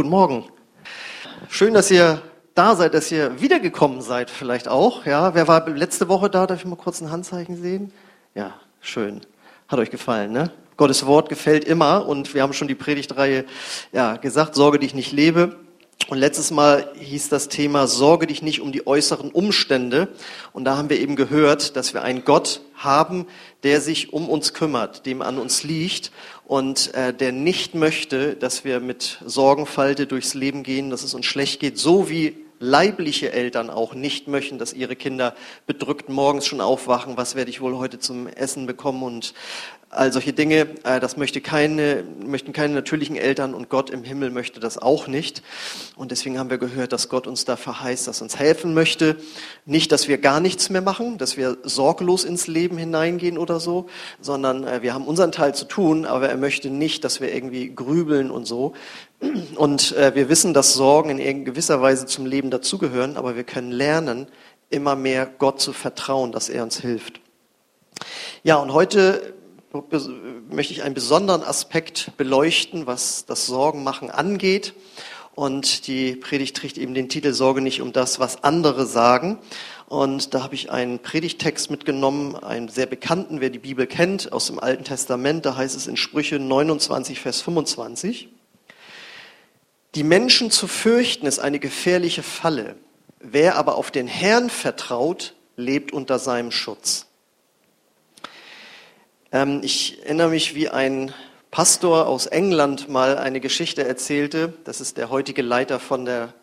Guten 0.00 0.08
Morgen. 0.08 0.44
Schön, 1.50 1.74
dass 1.74 1.90
ihr 1.90 2.22
da 2.54 2.74
seid, 2.74 2.94
dass 2.94 3.12
ihr 3.12 3.38
wiedergekommen 3.42 4.00
seid, 4.00 4.30
vielleicht 4.30 4.66
auch. 4.66 5.04
Ja, 5.04 5.34
wer 5.34 5.46
war 5.46 5.68
letzte 5.68 6.08
Woche 6.08 6.30
da? 6.30 6.46
Darf 6.46 6.60
ich 6.60 6.64
mal 6.64 6.76
kurz 6.76 7.02
ein 7.02 7.10
Handzeichen 7.10 7.60
sehen? 7.60 7.92
Ja, 8.34 8.54
schön. 8.80 9.20
Hat 9.68 9.78
euch 9.78 9.90
gefallen, 9.90 10.32
ne? 10.32 10.52
Gottes 10.78 11.04
Wort 11.04 11.28
gefällt 11.28 11.66
immer 11.66 12.08
und 12.08 12.32
wir 12.32 12.40
haben 12.40 12.54
schon 12.54 12.66
die 12.66 12.74
Predigtreihe 12.74 13.44
ja, 13.92 14.16
gesagt, 14.16 14.54
sorge 14.54 14.78
dich 14.78 14.94
nicht 14.94 15.12
lebe. 15.12 15.56
Und 16.10 16.18
letztes 16.18 16.50
Mal 16.50 16.92
hieß 16.98 17.28
das 17.28 17.46
Thema, 17.46 17.86
sorge 17.86 18.26
dich 18.26 18.42
nicht 18.42 18.60
um 18.60 18.72
die 18.72 18.84
äußeren 18.84 19.30
Umstände. 19.30 20.08
Und 20.52 20.64
da 20.64 20.76
haben 20.76 20.90
wir 20.90 20.98
eben 20.98 21.14
gehört, 21.14 21.76
dass 21.76 21.94
wir 21.94 22.02
einen 22.02 22.24
Gott 22.24 22.62
haben, 22.74 23.28
der 23.62 23.80
sich 23.80 24.12
um 24.12 24.28
uns 24.28 24.52
kümmert, 24.52 25.06
dem 25.06 25.22
an 25.22 25.38
uns 25.38 25.62
liegt 25.62 26.10
und 26.48 26.92
äh, 26.94 27.14
der 27.14 27.30
nicht 27.30 27.76
möchte, 27.76 28.34
dass 28.34 28.64
wir 28.64 28.80
mit 28.80 29.18
Sorgenfalte 29.24 30.08
durchs 30.08 30.34
Leben 30.34 30.64
gehen, 30.64 30.90
dass 30.90 31.04
es 31.04 31.14
uns 31.14 31.26
schlecht 31.26 31.60
geht, 31.60 31.78
so 31.78 32.10
wie 32.10 32.36
leibliche 32.58 33.32
Eltern 33.32 33.70
auch 33.70 33.94
nicht 33.94 34.26
möchten, 34.26 34.58
dass 34.58 34.72
ihre 34.72 34.96
Kinder 34.96 35.34
bedrückt 35.66 36.08
morgens 36.08 36.44
schon 36.44 36.60
aufwachen, 36.60 37.16
was 37.16 37.36
werde 37.36 37.50
ich 37.50 37.60
wohl 37.60 37.78
heute 37.78 38.00
zum 38.00 38.26
Essen 38.26 38.66
bekommen 38.66 39.04
und 39.04 39.32
all 39.90 40.12
solche 40.12 40.32
Dinge, 40.32 40.68
äh, 40.84 41.00
das 41.00 41.16
möchte 41.16 41.40
keine, 41.40 42.04
möchten 42.24 42.52
keine 42.52 42.74
natürlichen 42.74 43.16
Eltern 43.16 43.54
und 43.54 43.68
Gott 43.68 43.90
im 43.90 44.04
Himmel 44.04 44.30
möchte 44.30 44.60
das 44.60 44.78
auch 44.78 45.08
nicht. 45.08 45.42
Und 45.96 46.12
deswegen 46.12 46.38
haben 46.38 46.48
wir 46.48 46.58
gehört, 46.58 46.92
dass 46.92 47.08
Gott 47.08 47.26
uns 47.26 47.44
da 47.44 47.56
verheißt, 47.56 48.06
dass 48.06 48.22
uns 48.22 48.38
helfen 48.38 48.72
möchte. 48.72 49.16
Nicht, 49.66 49.90
dass 49.90 50.06
wir 50.06 50.18
gar 50.18 50.38
nichts 50.38 50.70
mehr 50.70 50.80
machen, 50.80 51.18
dass 51.18 51.36
wir 51.36 51.58
sorglos 51.64 52.24
ins 52.24 52.46
Leben 52.46 52.78
hineingehen 52.78 53.36
oder 53.36 53.58
so, 53.58 53.88
sondern 54.20 54.64
äh, 54.64 54.82
wir 54.82 54.94
haben 54.94 55.06
unseren 55.06 55.32
Teil 55.32 55.56
zu 55.56 55.64
tun, 55.64 56.06
aber 56.06 56.28
er 56.28 56.36
möchte 56.36 56.70
nicht, 56.70 57.02
dass 57.02 57.20
wir 57.20 57.34
irgendwie 57.34 57.74
grübeln 57.74 58.30
und 58.30 58.46
so. 58.46 58.74
Und 59.56 59.96
äh, 59.96 60.14
wir 60.14 60.28
wissen, 60.28 60.54
dass 60.54 60.72
Sorgen 60.72 61.18
in 61.18 61.44
gewisser 61.44 61.82
Weise 61.82 62.06
zum 62.06 62.26
Leben 62.26 62.50
dazugehören, 62.50 63.16
aber 63.16 63.34
wir 63.34 63.44
können 63.44 63.72
lernen, 63.72 64.28
immer 64.70 64.94
mehr 64.94 65.26
Gott 65.26 65.60
zu 65.60 65.72
vertrauen, 65.72 66.30
dass 66.30 66.48
er 66.48 66.62
uns 66.62 66.80
hilft. 66.80 67.20
Ja, 68.44 68.56
und 68.56 68.72
heute 68.72 69.34
möchte 69.72 70.72
ich 70.72 70.82
einen 70.82 70.94
besonderen 70.94 71.42
Aspekt 71.42 72.12
beleuchten, 72.16 72.86
was 72.86 73.24
das 73.26 73.46
Sorgenmachen 73.46 74.10
angeht. 74.10 74.74
Und 75.34 75.86
die 75.86 76.16
Predigt 76.16 76.56
trägt 76.56 76.76
eben 76.76 76.92
den 76.92 77.08
Titel 77.08 77.32
Sorge 77.32 77.60
nicht 77.60 77.80
um 77.80 77.92
das, 77.92 78.18
was 78.18 78.42
andere 78.42 78.84
sagen. 78.84 79.38
Und 79.86 80.34
da 80.34 80.42
habe 80.42 80.54
ich 80.54 80.70
einen 80.70 80.98
Predigtext 80.98 81.70
mitgenommen, 81.70 82.36
einen 82.36 82.68
sehr 82.68 82.86
bekannten, 82.86 83.40
wer 83.40 83.50
die 83.50 83.58
Bibel 83.58 83.86
kennt, 83.86 84.32
aus 84.32 84.46
dem 84.46 84.58
Alten 84.58 84.84
Testament. 84.84 85.46
Da 85.46 85.56
heißt 85.56 85.76
es 85.76 85.86
in 85.86 85.96
Sprüche 85.96 86.38
29, 86.38 87.20
Vers 87.20 87.40
25. 87.40 88.28
Die 89.94 90.04
Menschen 90.04 90.50
zu 90.50 90.68
fürchten 90.68 91.26
ist 91.26 91.38
eine 91.38 91.58
gefährliche 91.58 92.22
Falle. 92.22 92.76
Wer 93.18 93.56
aber 93.56 93.76
auf 93.76 93.90
den 93.90 94.06
Herrn 94.06 94.50
vertraut, 94.50 95.34
lebt 95.56 95.92
unter 95.92 96.18
seinem 96.18 96.52
Schutz. 96.52 97.06
Ähm, 99.32 99.60
ich 99.62 100.02
erinnere 100.02 100.30
mich, 100.30 100.54
wie 100.56 100.68
ein 100.68 101.14
Pastor 101.52 102.06
aus 102.06 102.26
England 102.26 102.88
mal 102.88 103.16
eine 103.16 103.40
Geschichte 103.40 103.86
erzählte. 103.86 104.54
Das 104.64 104.80
ist 104.80 104.96
der 104.96 105.08
heutige 105.08 105.42
Leiter 105.42 105.78
von 105.78 106.04
der 106.04 106.34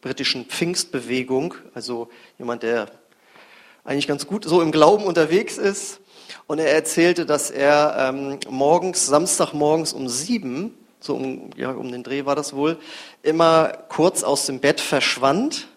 britischen 0.00 0.46
Pfingstbewegung, 0.46 1.54
also 1.72 2.08
jemand, 2.36 2.64
der 2.64 2.88
eigentlich 3.84 4.08
ganz 4.08 4.26
gut 4.26 4.44
so 4.44 4.60
im 4.60 4.72
Glauben 4.72 5.04
unterwegs 5.04 5.56
ist. 5.56 6.00
Und 6.46 6.58
er 6.58 6.72
erzählte, 6.72 7.26
dass 7.26 7.50
er 7.50 7.96
ähm, 7.98 8.40
morgens, 8.48 9.06
Samstagmorgens 9.06 9.92
um 9.92 10.08
sieben, 10.08 10.76
so 10.98 11.14
um, 11.14 11.50
ja, 11.56 11.70
um 11.70 11.92
den 11.92 12.02
Dreh 12.02 12.24
war 12.24 12.34
das 12.34 12.54
wohl, 12.54 12.78
immer 13.22 13.68
kurz 13.88 14.24
aus 14.24 14.46
dem 14.46 14.58
Bett 14.58 14.80
verschwand 14.80 15.68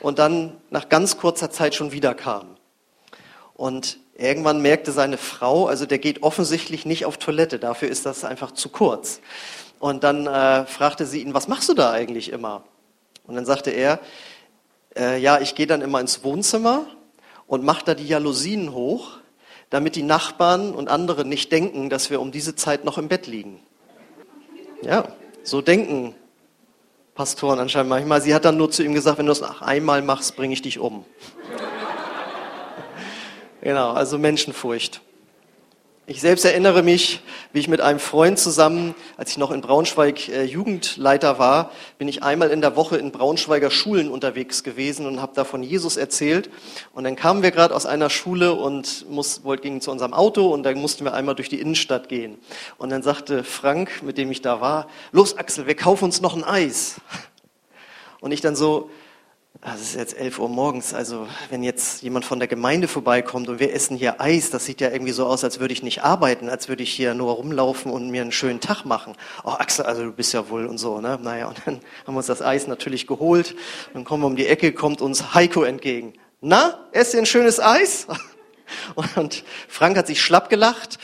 und 0.00 0.18
dann 0.18 0.56
nach 0.70 0.90
ganz 0.90 1.16
kurzer 1.16 1.50
Zeit 1.50 1.74
schon 1.74 1.92
wieder 1.92 2.14
kam. 2.14 2.56
Und 3.54 3.98
Irgendwann 4.16 4.62
merkte 4.62 4.92
seine 4.92 5.18
Frau, 5.18 5.66
also 5.66 5.86
der 5.86 5.98
geht 5.98 6.22
offensichtlich 6.22 6.86
nicht 6.86 7.04
auf 7.04 7.18
Toilette, 7.18 7.58
dafür 7.58 7.88
ist 7.88 8.06
das 8.06 8.24
einfach 8.24 8.52
zu 8.52 8.68
kurz. 8.68 9.20
Und 9.80 10.04
dann 10.04 10.26
äh, 10.26 10.66
fragte 10.66 11.04
sie 11.04 11.20
ihn, 11.20 11.34
was 11.34 11.48
machst 11.48 11.68
du 11.68 11.74
da 11.74 11.90
eigentlich 11.90 12.30
immer? 12.30 12.62
Und 13.26 13.34
dann 13.34 13.44
sagte 13.44 13.70
er, 13.70 13.98
äh, 14.96 15.18
ja, 15.18 15.40
ich 15.40 15.54
gehe 15.54 15.66
dann 15.66 15.82
immer 15.82 16.00
ins 16.00 16.22
Wohnzimmer 16.22 16.86
und 17.46 17.64
mache 17.64 17.84
da 17.84 17.94
die 17.94 18.06
Jalousien 18.06 18.72
hoch, 18.72 19.18
damit 19.70 19.96
die 19.96 20.04
Nachbarn 20.04 20.72
und 20.72 20.88
andere 20.88 21.24
nicht 21.24 21.50
denken, 21.50 21.90
dass 21.90 22.10
wir 22.10 22.20
um 22.20 22.30
diese 22.30 22.54
Zeit 22.54 22.84
noch 22.84 22.98
im 22.98 23.08
Bett 23.08 23.26
liegen. 23.26 23.60
Ja, 24.82 25.08
so 25.42 25.60
denken 25.60 26.14
Pastoren 27.14 27.58
anscheinend 27.58 27.90
manchmal. 27.90 28.20
Sie 28.20 28.34
hat 28.34 28.44
dann 28.44 28.56
nur 28.56 28.70
zu 28.70 28.82
ihm 28.82 28.92
gesagt, 28.94 29.18
wenn 29.18 29.26
du 29.26 29.32
nach 29.32 29.62
einmal 29.62 30.02
machst, 30.02 30.36
bringe 30.36 30.52
ich 30.52 30.62
dich 30.62 30.78
um. 30.78 31.04
Genau, 33.64 33.92
also 33.92 34.18
Menschenfurcht. 34.18 35.00
Ich 36.06 36.20
selbst 36.20 36.44
erinnere 36.44 36.82
mich, 36.82 37.22
wie 37.54 37.60
ich 37.60 37.68
mit 37.68 37.80
einem 37.80 37.98
Freund 37.98 38.38
zusammen, 38.38 38.94
als 39.16 39.30
ich 39.30 39.38
noch 39.38 39.50
in 39.50 39.62
Braunschweig 39.62 40.28
äh, 40.28 40.44
Jugendleiter 40.44 41.38
war, 41.38 41.70
bin 41.96 42.06
ich 42.06 42.22
einmal 42.22 42.50
in 42.50 42.60
der 42.60 42.76
Woche 42.76 42.98
in 42.98 43.10
Braunschweiger 43.10 43.70
Schulen 43.70 44.10
unterwegs 44.10 44.64
gewesen 44.64 45.06
und 45.06 45.22
habe 45.22 45.32
da 45.34 45.44
von 45.44 45.62
Jesus 45.62 45.96
erzählt. 45.96 46.50
Und 46.92 47.04
dann 47.04 47.16
kamen 47.16 47.42
wir 47.42 47.52
gerade 47.52 47.74
aus 47.74 47.86
einer 47.86 48.10
Schule 48.10 48.52
und 48.52 49.08
muss, 49.08 49.44
wollt, 49.44 49.62
gingen 49.62 49.80
zu 49.80 49.90
unserem 49.90 50.12
Auto 50.12 50.52
und 50.52 50.62
dann 50.62 50.78
mussten 50.78 51.06
wir 51.06 51.14
einmal 51.14 51.34
durch 51.34 51.48
die 51.48 51.58
Innenstadt 51.58 52.10
gehen. 52.10 52.36
Und 52.76 52.90
dann 52.90 53.02
sagte 53.02 53.44
Frank, 53.44 54.02
mit 54.02 54.18
dem 54.18 54.30
ich 54.30 54.42
da 54.42 54.60
war, 54.60 54.88
los 55.10 55.38
Axel, 55.38 55.66
wir 55.66 55.74
kaufen 55.74 56.04
uns 56.04 56.20
noch 56.20 56.36
ein 56.36 56.44
Eis. 56.44 56.96
Und 58.20 58.30
ich 58.30 58.42
dann 58.42 58.56
so, 58.56 58.90
es 59.62 59.80
ist 59.80 59.94
jetzt 59.94 60.18
11 60.18 60.38
Uhr 60.40 60.48
morgens, 60.48 60.92
also 60.94 61.26
wenn 61.48 61.62
jetzt 61.62 62.02
jemand 62.02 62.24
von 62.24 62.38
der 62.38 62.48
Gemeinde 62.48 62.88
vorbeikommt 62.88 63.48
und 63.48 63.60
wir 63.60 63.72
essen 63.72 63.96
hier 63.96 64.20
Eis, 64.20 64.50
das 64.50 64.64
sieht 64.64 64.80
ja 64.80 64.90
irgendwie 64.90 65.12
so 65.12 65.26
aus, 65.26 65.44
als 65.44 65.60
würde 65.60 65.72
ich 65.72 65.82
nicht 65.82 66.02
arbeiten, 66.02 66.48
als 66.48 66.68
würde 66.68 66.82
ich 66.82 66.90
hier 66.90 67.14
nur 67.14 67.32
rumlaufen 67.34 67.90
und 67.90 68.10
mir 68.10 68.22
einen 68.22 68.32
schönen 68.32 68.60
Tag 68.60 68.84
machen. 68.84 69.14
Oh 69.44 69.50
Axel, 69.50 69.86
also 69.86 70.02
du 70.04 70.12
bist 70.12 70.34
ja 70.34 70.48
wohl 70.50 70.66
und 70.66 70.78
so, 70.78 71.00
ne? 71.00 71.18
Naja, 71.22 71.46
und 71.46 71.62
dann 71.64 71.80
haben 72.06 72.14
wir 72.14 72.18
uns 72.18 72.26
das 72.26 72.42
Eis 72.42 72.66
natürlich 72.66 73.06
geholt. 73.06 73.54
Dann 73.94 74.04
kommen 74.04 74.22
wir 74.22 74.26
um 74.26 74.36
die 74.36 74.46
Ecke, 74.46 74.72
kommt 74.72 75.00
uns 75.00 75.34
Heiko 75.34 75.62
entgegen. 75.62 76.14
Na, 76.40 76.86
esst 76.92 77.14
ihr 77.14 77.20
ein 77.20 77.26
schönes 77.26 77.60
Eis? 77.60 78.06
Und 79.14 79.44
Frank 79.68 79.96
hat 79.96 80.06
sich 80.06 80.22
schlapp 80.22 80.48
gelacht 80.48 80.98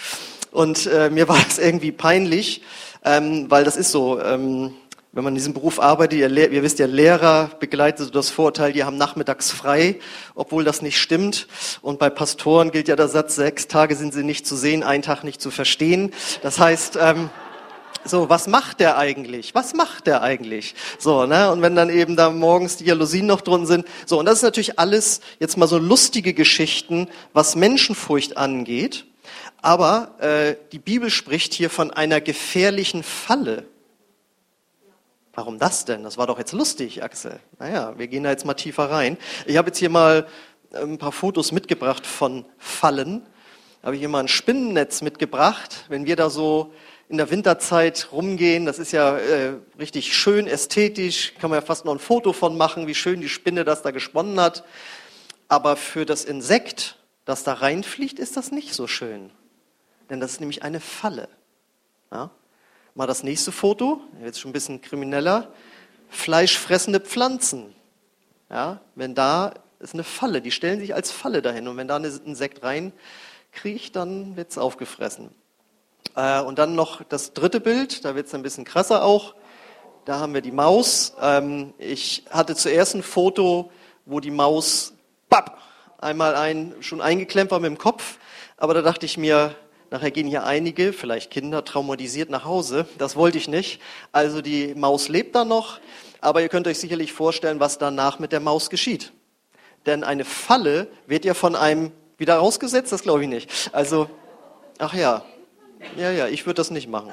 und 0.51 0.87
äh, 0.87 1.11
mir 1.11 1.29
war 1.29 1.37
das 1.37 1.59
irgendwie 1.59 1.93
peinlich, 1.93 2.63
ähm, 3.05 3.51
weil 3.51 3.65
das 3.65 3.77
ist 3.77 3.93
so, 3.93 4.21
ähm, 4.21 4.75
wenn 5.13 5.25
man 5.25 5.33
in 5.33 5.39
diesem 5.39 5.55
Beruf 5.55 5.81
arbeitet, 5.81 6.21
ihr, 6.21 6.31
ihr, 6.31 6.63
wisst 6.63 6.79
ja, 6.79 6.87
Lehrer 6.87 7.51
begleitet 7.59 8.15
das 8.15 8.31
Vorurteil, 8.31 8.73
die 8.73 8.85
haben 8.85 8.97
nachmittags 8.97 9.51
frei, 9.51 9.99
obwohl 10.37 10.63
das 10.63 10.83
nicht 10.83 10.99
stimmt. 10.99 11.49
Und 11.83 11.99
bei 11.99 12.11
Pastoren 12.11 12.71
gilt 12.71 12.87
ja 12.87 12.95
der 12.95 13.09
Satz, 13.09 13.35
sechs 13.35 13.67
Tage 13.67 13.97
sind 13.97 14.15
sie 14.15 14.23
nicht 14.23 14.47
zu 14.47 14.55
sehen, 14.55 14.85
ein 14.85 15.03
Tag 15.03 15.25
nicht 15.25 15.41
zu 15.41 15.51
verstehen. 15.51 16.13
Das 16.43 16.61
heißt, 16.61 16.97
ähm, 17.01 17.31
so, 18.05 18.31
was 18.31 18.47
macht 18.47 18.79
der 18.79 18.99
eigentlich? 18.99 19.55
Was 19.55 19.75
macht 19.75 20.07
der 20.07 20.23
eigentlich? 20.23 20.77
So, 20.99 21.27
ne? 21.27 21.51
Und 21.51 21.61
wenn 21.61 21.75
dann 21.75 21.91
eben 21.91 22.15
da 22.15 22.31
morgens 22.31 22.77
die 22.77 22.85
Jalousien 22.85 23.27
noch 23.27 23.41
drin 23.41 23.67
sind. 23.67 23.87
So, 24.07 24.19
und 24.19 24.27
das 24.27 24.37
ist 24.37 24.43
natürlich 24.43 24.79
alles 24.79 25.21
jetzt 25.41 25.57
mal 25.57 25.67
so 25.67 25.77
lustige 25.77 26.35
Geschichten, 26.35 27.09
was 27.33 27.57
Menschenfurcht 27.57 28.37
angeht. 28.37 29.07
Aber 29.61 30.15
äh, 30.21 30.55
die 30.71 30.79
Bibel 30.79 31.11
spricht 31.11 31.53
hier 31.53 31.69
von 31.69 31.91
einer 31.91 32.21
gefährlichen 32.21 33.03
Falle. 33.03 33.65
Warum 35.33 35.59
das 35.59 35.85
denn? 35.85 36.03
Das 36.03 36.19
war 36.19 36.27
doch 36.27 36.39
jetzt 36.39 36.53
lustig, 36.53 37.03
Axel. 37.03 37.39
Naja, 37.59 37.95
wir 37.97 38.09
gehen 38.09 38.25
da 38.25 38.31
jetzt 38.31 38.45
mal 38.45 38.55
tiefer 38.55 38.91
rein. 38.91 39.17
Ich 39.47 39.57
habe 39.57 39.69
jetzt 39.69 39.79
hier 39.79 39.91
mal 39.91 40.27
äh, 40.73 40.79
ein 40.79 40.99
paar 40.99 41.13
Fotos 41.13 41.53
mitgebracht 41.53 42.07
von 42.07 42.45
Fallen. 42.59 43.23
Habe 43.83 43.95
ich 43.95 44.01
hier 44.01 44.09
mal 44.09 44.21
ein 44.21 44.29
Spinnennetz 44.29 45.03
mitgebracht. 45.03 45.85
Wenn 45.89 46.05
wir 46.05 46.17
da 46.17 46.31
so 46.31 46.73
in 47.09 47.17
der 47.17 47.31
Winterzeit 47.31 48.09
rumgehen, 48.13 48.67
das 48.67 48.79
ist 48.79 48.93
ja 48.93 49.17
äh, 49.19 49.55
richtig 49.79 50.17
schön 50.17 50.47
ästhetisch, 50.47 51.35
kann 51.41 51.51
man 51.51 51.61
ja 51.61 51.65
fast 51.65 51.85
noch 51.85 51.93
ein 51.93 51.99
Foto 51.99 52.33
von 52.33 52.57
machen, 52.57 52.87
wie 52.87 52.95
schön 52.95 53.21
die 53.21 53.29
Spinne 53.29 53.65
das 53.65 53.83
da 53.83 53.91
gesponnen 53.93 54.41
hat. 54.41 54.65
Aber 55.49 55.77
für 55.77 56.07
das 56.07 56.25
Insekt, 56.25 56.97
das 57.25 57.45
da 57.45 57.55
reinfliegt, 57.55 58.19
ist 58.19 58.37
das 58.37 58.53
nicht 58.53 58.75
so 58.75 58.87
schön. 58.87 59.31
Denn 60.09 60.21
das 60.21 60.33
ist 60.33 60.41
nämlich 60.41 60.63
eine 60.63 60.81
Falle. 60.81 61.29
Ja? 62.13 62.31
Mal 63.01 63.07
das 63.07 63.23
nächste 63.23 63.51
Foto, 63.51 63.99
jetzt 64.23 64.39
schon 64.41 64.51
ein 64.51 64.53
bisschen 64.53 64.83
krimineller. 64.83 65.49
Fleischfressende 66.11 67.01
Pflanzen. 67.01 67.75
Ja, 68.51 68.83
wenn 68.95 69.15
da 69.15 69.55
ist 69.79 69.95
eine 69.95 70.05
Falle, 70.05 70.43
die 70.43 70.51
stellen 70.51 70.81
sich 70.81 70.95
als 70.95 71.11
Falle 71.11 71.41
dahin. 71.41 71.67
Und 71.67 71.79
wenn 71.79 71.89
da 71.89 71.97
ein 71.97 72.05
Insekt 72.05 72.63
reinkriecht, 72.63 73.97
dann 73.97 74.37
wird 74.37 74.51
es 74.51 74.59
aufgefressen. 74.59 75.31
Äh, 76.15 76.43
und 76.43 76.59
dann 76.59 76.75
noch 76.75 77.03
das 77.03 77.33
dritte 77.33 77.59
Bild, 77.59 78.05
da 78.05 78.15
wird 78.17 78.27
es 78.27 78.35
ein 78.35 78.43
bisschen 78.43 78.67
krasser 78.67 79.03
auch. 79.03 79.35
Da 80.05 80.19
haben 80.19 80.35
wir 80.35 80.43
die 80.43 80.53
Maus. 80.53 81.15
Ähm, 81.23 81.73
ich 81.79 82.25
hatte 82.29 82.55
zuerst 82.55 82.97
ein 82.97 83.03
Foto, 83.03 83.73
wo 84.05 84.21
die 84.21 84.31
Maus 84.31 84.93
bap, 85.31 85.57
einmal 85.97 86.35
ein, 86.37 86.75
schon 86.81 87.01
eingeklemmt 87.01 87.51
war 87.51 87.61
mit 87.61 87.71
dem 87.71 87.79
Kopf. 87.79 88.19
Aber 88.59 88.75
da 88.75 88.83
dachte 88.83 89.07
ich 89.07 89.17
mir, 89.17 89.57
Nachher 89.91 90.13
gehen 90.13 90.29
hier 90.29 90.45
einige, 90.45 90.93
vielleicht 90.93 91.33
Kinder, 91.33 91.65
traumatisiert 91.65 92.31
nach 92.31 92.45
Hause. 92.45 92.87
Das 92.99 93.17
wollte 93.17 93.39
ich 93.39 93.49
nicht. 93.49 93.81
Also 94.13 94.41
die 94.41 94.75
Maus 94.77 95.09
lebt 95.09 95.35
da 95.35 95.45
noch, 95.45 95.81
aber 96.21 96.43
ihr 96.43 96.49
könnt 96.49 96.69
euch 96.69 96.79
sicherlich 96.79 97.13
vorstellen, 97.13 97.59
was 97.59 97.79
danach 97.79 98.21
mit 98.21 98.31
der 98.31 98.39
Maus 98.39 98.71
geschieht. 98.71 99.13
Denn 99.87 100.05
eine 100.05 100.25
Falle 100.25 100.87
wird 101.07 101.25
ja 101.25 101.35
von 101.35 101.57
einem 101.57 101.91
wieder 102.19 102.37
rausgesetzt, 102.37 102.93
das 102.93 103.03
glaube 103.03 103.23
ich 103.23 103.29
nicht. 103.29 103.51
Also, 103.73 104.09
ach 104.79 104.95
ja, 104.95 105.25
ja, 105.97 106.13
ja, 106.13 106.29
ich 106.29 106.47
würde 106.47 106.59
das 106.59 106.71
nicht 106.71 106.89
machen. 106.89 107.13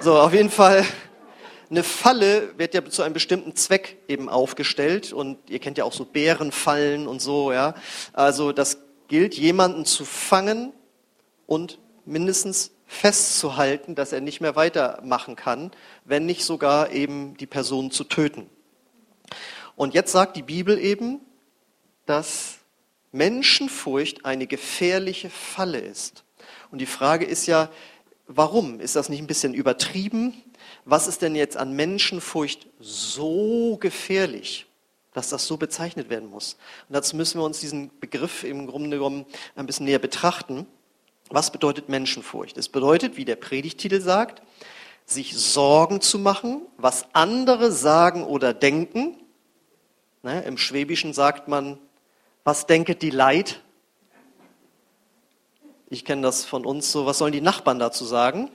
So, 0.00 0.18
auf 0.18 0.32
jeden 0.32 0.50
Fall, 0.50 0.84
eine 1.68 1.82
Falle 1.82 2.56
wird 2.56 2.72
ja 2.72 2.84
zu 2.84 3.02
einem 3.02 3.12
bestimmten 3.12 3.56
Zweck 3.56 3.98
eben 4.08 4.28
aufgestellt 4.28 5.12
und 5.12 5.38
ihr 5.50 5.58
kennt 5.58 5.76
ja 5.76 5.84
auch 5.84 5.92
so 5.92 6.04
Bärenfallen 6.04 7.08
und 7.08 7.20
so, 7.20 7.52
ja. 7.52 7.74
Also 8.12 8.52
das 8.52 8.78
gilt, 9.08 9.34
jemanden 9.34 9.84
zu 9.84 10.04
fangen 10.04 10.72
und 11.46 11.78
mindestens 12.06 12.72
festzuhalten, 12.86 13.94
dass 13.94 14.12
er 14.12 14.20
nicht 14.20 14.40
mehr 14.40 14.56
weitermachen 14.56 15.36
kann, 15.36 15.72
wenn 16.04 16.24
nicht 16.24 16.44
sogar 16.44 16.92
eben 16.92 17.36
die 17.36 17.46
Person 17.46 17.90
zu 17.90 18.04
töten. 18.04 18.48
Und 19.74 19.92
jetzt 19.92 20.12
sagt 20.12 20.36
die 20.36 20.42
Bibel 20.42 20.78
eben, 20.78 21.20
dass 22.06 22.58
Menschenfurcht 23.12 24.24
eine 24.24 24.46
gefährliche 24.46 25.30
Falle 25.30 25.78
ist. 25.78 26.24
Und 26.70 26.80
die 26.80 26.86
Frage 26.86 27.24
ist 27.24 27.46
ja, 27.46 27.70
warum? 28.26 28.80
Ist 28.80 28.96
das 28.96 29.08
nicht 29.08 29.20
ein 29.20 29.26
bisschen 29.26 29.54
übertrieben? 29.54 30.34
Was 30.84 31.08
ist 31.08 31.22
denn 31.22 31.34
jetzt 31.34 31.56
an 31.56 31.74
Menschenfurcht 31.74 32.66
so 32.78 33.76
gefährlich, 33.78 34.66
dass 35.12 35.28
das 35.28 35.46
so 35.46 35.56
bezeichnet 35.56 36.10
werden 36.10 36.30
muss? 36.30 36.54
Und 36.88 36.94
dazu 36.94 37.16
müssen 37.16 37.40
wir 37.40 37.44
uns 37.44 37.60
diesen 37.60 37.90
Begriff 37.98 38.44
im 38.44 38.66
Grunde 38.66 38.96
genommen 38.96 39.26
ein 39.56 39.66
bisschen 39.66 39.86
näher 39.86 39.98
betrachten. 39.98 40.66
Was 41.28 41.50
bedeutet 41.50 41.88
Menschenfurcht? 41.88 42.56
Es 42.56 42.68
bedeutet, 42.68 43.16
wie 43.16 43.24
der 43.24 43.36
Predigtitel 43.36 44.00
sagt, 44.00 44.42
sich 45.04 45.36
Sorgen 45.36 46.00
zu 46.00 46.18
machen, 46.18 46.62
was 46.76 47.06
andere 47.12 47.72
sagen 47.72 48.24
oder 48.24 48.54
denken. 48.54 49.16
Ne, 50.22 50.42
Im 50.42 50.58
Schwäbischen 50.58 51.12
sagt 51.12 51.48
man, 51.48 51.78
was 52.44 52.66
denket 52.66 53.02
die 53.02 53.10
Leid? 53.10 53.60
Ich 55.88 56.04
kenne 56.04 56.22
das 56.22 56.44
von 56.44 56.66
uns 56.66 56.90
so, 56.90 57.06
was 57.06 57.18
sollen 57.18 57.32
die 57.32 57.40
Nachbarn 57.40 57.78
dazu 57.78 58.04
sagen? 58.04 58.50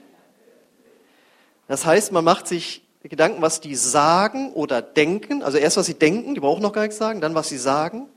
Das 1.68 1.86
heißt, 1.86 2.12
man 2.12 2.24
macht 2.24 2.46
sich 2.46 2.82
Gedanken, 3.02 3.42
was 3.42 3.60
die 3.60 3.74
sagen 3.74 4.52
oder 4.52 4.80
denken. 4.80 5.42
Also 5.42 5.58
erst, 5.58 5.76
was 5.76 5.86
sie 5.86 5.94
denken, 5.94 6.34
die 6.34 6.40
brauchen 6.40 6.62
noch 6.62 6.72
gar 6.72 6.82
nichts 6.82 6.98
sagen, 6.98 7.20
dann, 7.20 7.34
was 7.34 7.48
sie 7.48 7.58
sagen. 7.58 8.08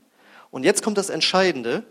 Und 0.50 0.64
jetzt 0.64 0.82
kommt 0.82 0.98
das 0.98 1.10
Entscheidende 1.10 1.84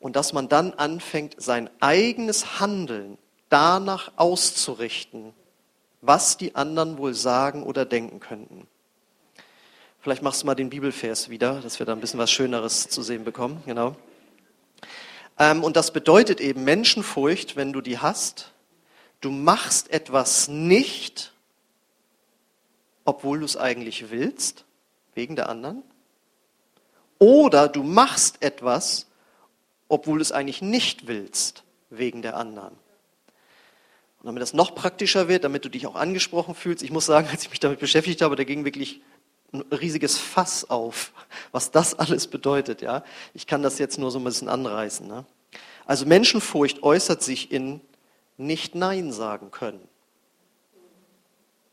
und 0.00 0.16
dass 0.16 0.32
man 0.32 0.48
dann 0.48 0.72
anfängt, 0.72 1.36
sein 1.38 1.70
eigenes 1.78 2.58
Handeln 2.58 3.18
danach 3.50 4.12
auszurichten, 4.16 5.32
was 6.00 6.36
die 6.36 6.54
anderen 6.54 6.98
wohl 6.98 7.14
sagen 7.14 7.62
oder 7.62 7.84
denken 7.84 8.18
könnten. 8.18 8.66
Vielleicht 10.00 10.22
machst 10.22 10.42
du 10.42 10.46
mal 10.46 10.54
den 10.54 10.70
Bibelvers 10.70 11.28
wieder, 11.28 11.60
dass 11.60 11.78
wir 11.78 11.84
da 11.84 11.92
ein 11.92 12.00
bisschen 12.00 12.18
was 12.18 12.30
Schöneres 12.30 12.88
zu 12.88 13.02
sehen 13.02 13.22
bekommen. 13.24 13.62
Genau. 13.66 13.96
Ähm, 15.38 15.62
und 15.62 15.76
das 15.76 15.92
bedeutet 15.92 16.40
eben 16.40 16.64
Menschenfurcht, 16.64 17.54
wenn 17.54 17.74
du 17.74 17.82
die 17.82 17.98
hast. 17.98 18.52
Du 19.20 19.30
machst 19.30 19.90
etwas 19.90 20.48
nicht, 20.48 21.34
obwohl 23.04 23.40
du 23.40 23.44
es 23.44 23.58
eigentlich 23.58 24.10
willst, 24.10 24.64
wegen 25.14 25.36
der 25.36 25.50
anderen. 25.50 25.82
Oder 27.18 27.68
du 27.68 27.82
machst 27.82 28.42
etwas, 28.42 29.09
obwohl 29.90 30.18
du 30.18 30.22
es 30.22 30.32
eigentlich 30.32 30.62
nicht 30.62 31.06
willst, 31.06 31.64
wegen 31.90 32.22
der 32.22 32.36
anderen. 32.36 32.72
Und 34.20 34.26
damit 34.26 34.40
das 34.40 34.54
noch 34.54 34.74
praktischer 34.74 35.28
wird, 35.28 35.44
damit 35.44 35.64
du 35.64 35.68
dich 35.68 35.86
auch 35.86 35.96
angesprochen 35.96 36.54
fühlst, 36.54 36.82
ich 36.82 36.90
muss 36.90 37.06
sagen, 37.06 37.28
als 37.30 37.42
ich 37.42 37.50
mich 37.50 37.60
damit 37.60 37.80
beschäftigt 37.80 38.22
habe, 38.22 38.36
da 38.36 38.44
ging 38.44 38.64
wirklich 38.64 39.02
ein 39.52 39.62
riesiges 39.72 40.16
Fass 40.16 40.70
auf, 40.70 41.12
was 41.50 41.72
das 41.72 41.98
alles 41.98 42.28
bedeutet. 42.28 42.82
Ja, 42.82 43.02
ich 43.34 43.48
kann 43.48 43.62
das 43.62 43.78
jetzt 43.80 43.98
nur 43.98 44.12
so 44.12 44.20
ein 44.20 44.24
bisschen 44.24 44.48
anreißen. 44.48 45.06
Ne? 45.08 45.26
Also 45.84 46.06
Menschenfurcht 46.06 46.84
äußert 46.84 47.22
sich 47.22 47.50
in 47.50 47.80
nicht 48.36 48.76
Nein 48.76 49.12
sagen 49.12 49.50
können 49.50 49.89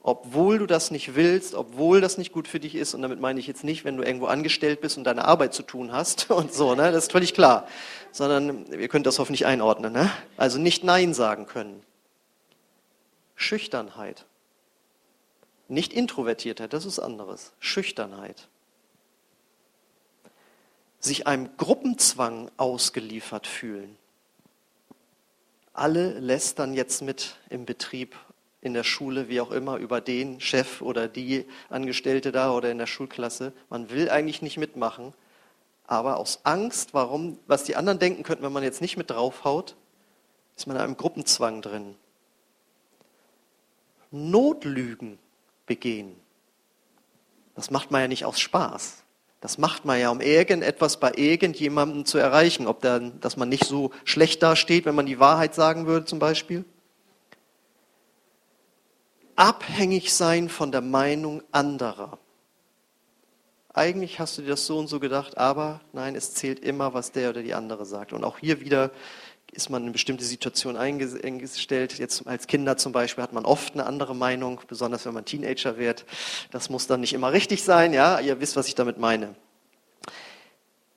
obwohl 0.08 0.58
du 0.58 0.68
das 0.68 0.90
nicht 0.90 1.16
willst, 1.16 1.54
obwohl 1.54 2.00
das 2.00 2.18
nicht 2.18 2.32
gut 2.32 2.48
für 2.48 2.62
dich 2.62 2.76
ist. 2.76 2.94
Und 2.94 3.02
damit 3.02 3.20
meine 3.20 3.42
ich 3.42 3.46
jetzt 3.46 3.66
nicht, 3.66 3.84
wenn 3.84 3.98
du 3.98 4.04
irgendwo 4.04 4.28
angestellt 4.28 4.80
bist 4.80 4.98
und 4.98 5.04
deine 5.04 5.26
Arbeit 5.26 5.54
zu 5.54 5.64
tun 5.64 5.92
hast 5.92 6.32
und 6.32 6.54
so, 6.54 6.76
ne? 6.76 6.94
das 6.94 7.04
ist 7.04 7.12
völlig 7.12 7.34
klar. 7.34 7.68
Sondern 8.14 8.72
ihr 8.72 8.88
könnt 8.88 9.06
das 9.06 9.20
hoffentlich 9.20 9.46
einordnen. 9.46 9.92
Ne? 9.92 10.10
Also 10.38 10.60
nicht 10.60 10.86
Nein 10.86 11.14
sagen 11.14 11.46
können. 11.46 11.84
Schüchternheit. 13.36 14.26
Nicht 15.68 15.92
Introvertiertheit, 15.92 16.72
das 16.72 16.86
ist 16.86 17.00
anderes. 17.00 17.52
Schüchternheit. 17.60 18.48
Sich 21.02 21.28
einem 21.28 21.50
Gruppenzwang 21.58 22.50
ausgeliefert 22.56 23.46
fühlen. 23.46 23.98
Alle 25.74 26.18
lästern 26.18 26.74
jetzt 26.74 27.02
mit 27.02 27.36
im 27.50 27.66
Betrieb 27.66 28.16
in 28.62 28.74
der 28.74 28.84
Schule, 28.84 29.30
wie 29.30 29.40
auch 29.42 29.52
immer, 29.52 29.78
über 29.78 30.02
den 30.02 30.40
Chef 30.40 30.82
oder 30.82 31.08
die 31.08 31.46
Angestellte 31.70 32.32
da 32.32 32.52
oder 32.52 32.72
in 32.72 32.78
der 32.78 32.88
Schulklasse. 32.88 33.54
Man 33.70 33.90
will 33.90 34.10
eigentlich 34.10 34.42
nicht 34.42 34.58
mitmachen, 34.58 35.14
aber 35.86 36.18
aus 36.18 36.42
Angst, 36.44 36.94
warum, 36.94 37.40
was 37.48 37.64
die 37.64 37.76
anderen 37.76 38.00
denken 38.00 38.24
könnten, 38.24 38.44
wenn 38.44 38.54
man 38.54 38.64
jetzt 38.64 38.82
nicht 38.82 38.98
mit 38.98 39.10
draufhaut, 39.10 39.76
ist 40.56 40.68
man 40.68 40.76
in 40.76 40.82
einem 40.82 40.98
Gruppenzwang 40.98 41.62
drin. 41.62 41.96
Notlügen 44.12 45.20
begehen. 45.66 46.16
Das 47.56 47.72
macht 47.72 47.92
man 47.92 48.02
ja 48.02 48.08
nicht 48.08 48.26
aus 48.26 48.40
Spaß. 48.40 49.04
Das 49.40 49.58
macht 49.58 49.86
man 49.86 50.00
ja, 50.00 50.10
um 50.10 50.20
irgendetwas 50.20 51.00
bei 51.00 51.12
irgendjemandem 51.16 52.06
zu 52.06 52.18
erreichen. 52.18 52.66
Ob 52.66 52.82
dann, 52.82 53.20
dass 53.22 53.38
man 53.38 53.50
nicht 53.50 53.66
so 53.66 53.92
schlecht 54.04 54.42
dasteht, 54.42 54.86
wenn 54.86 54.96
man 54.96 55.06
die 55.06 55.20
Wahrheit 55.20 55.54
sagen 55.54 55.86
würde, 55.86 56.06
zum 56.06 56.20
Beispiel 56.20 56.66
abhängig 59.38 60.14
sein 60.14 60.50
von 60.50 60.74
der 60.74 60.82
Meinung 60.82 61.42
anderer. 61.54 62.20
Eigentlich 63.74 64.20
hast 64.20 64.38
du 64.38 64.42
dir 64.42 64.50
das 64.50 64.66
so 64.66 64.80
und 64.80 64.88
so 64.88 65.00
gedacht, 65.00 65.38
aber 65.38 65.82
nein, 65.94 66.16
es 66.16 66.34
zählt 66.34 66.60
immer, 66.60 66.94
was 66.94 67.12
der 67.12 67.30
oder 67.30 67.44
die 67.44 67.54
andere 67.54 67.86
sagt. 67.86 68.12
Und 68.12 68.24
auch 68.24 68.40
hier 68.40 68.60
wieder 68.60 68.92
ist 69.52 69.70
man 69.70 69.86
in 69.86 69.92
bestimmte 69.92 70.26
Situationen 70.26 70.82
eingestellt. 70.82 72.00
Jetzt 72.00 72.26
als 72.26 72.48
Kinder 72.48 72.78
zum 72.78 72.92
Beispiel 72.92 73.24
hat 73.24 73.34
man 73.34 73.46
oft 73.46 73.74
eine 73.74 73.86
andere 73.86 74.16
Meinung, 74.16 74.60
besonders 74.68 75.06
wenn 75.06 75.14
man 75.14 75.26
Teenager 75.26 75.78
wird. 75.78 76.06
Das 76.52 76.70
muss 76.70 76.88
dann 76.88 77.02
nicht 77.02 77.14
immer 77.14 77.32
richtig 77.32 77.64
sein, 77.64 77.94
ja. 77.94 78.20
Ihr 78.20 78.42
wisst, 78.42 78.56
was 78.56 78.68
ich 78.68 78.76
damit 78.76 78.98
meine. 78.98 79.36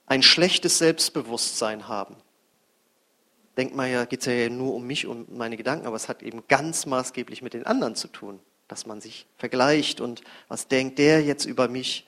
Ein 0.07 0.23
schlechtes 0.23 0.79
Selbstbewusstsein 0.79 1.87
haben 1.87 2.17
denkt 3.57 3.75
man 3.75 3.91
ja, 3.91 4.05
geht 4.05 4.21
es 4.21 4.27
ja 4.27 4.49
nur 4.49 4.75
um 4.75 4.87
mich 4.87 5.07
und 5.07 5.37
meine 5.37 5.57
Gedanken, 5.57 5.87
aber 5.87 5.97
es 5.97 6.09
hat 6.09 6.23
eben 6.23 6.45
ganz 6.49 6.87
maßgeblich 6.87 7.43
mit 7.43 7.55
den 7.55 7.67
anderen 7.67 7.95
zu 7.95 8.09
tun, 8.09 8.41
dass 8.69 8.87
man 8.87 9.01
sich 9.01 9.27
vergleicht 9.37 10.01
und 10.01 10.23
was 10.49 10.69
denkt 10.69 10.99
der 10.99 11.23
jetzt 11.23 11.45
über 11.45 11.69
mich. 11.69 12.07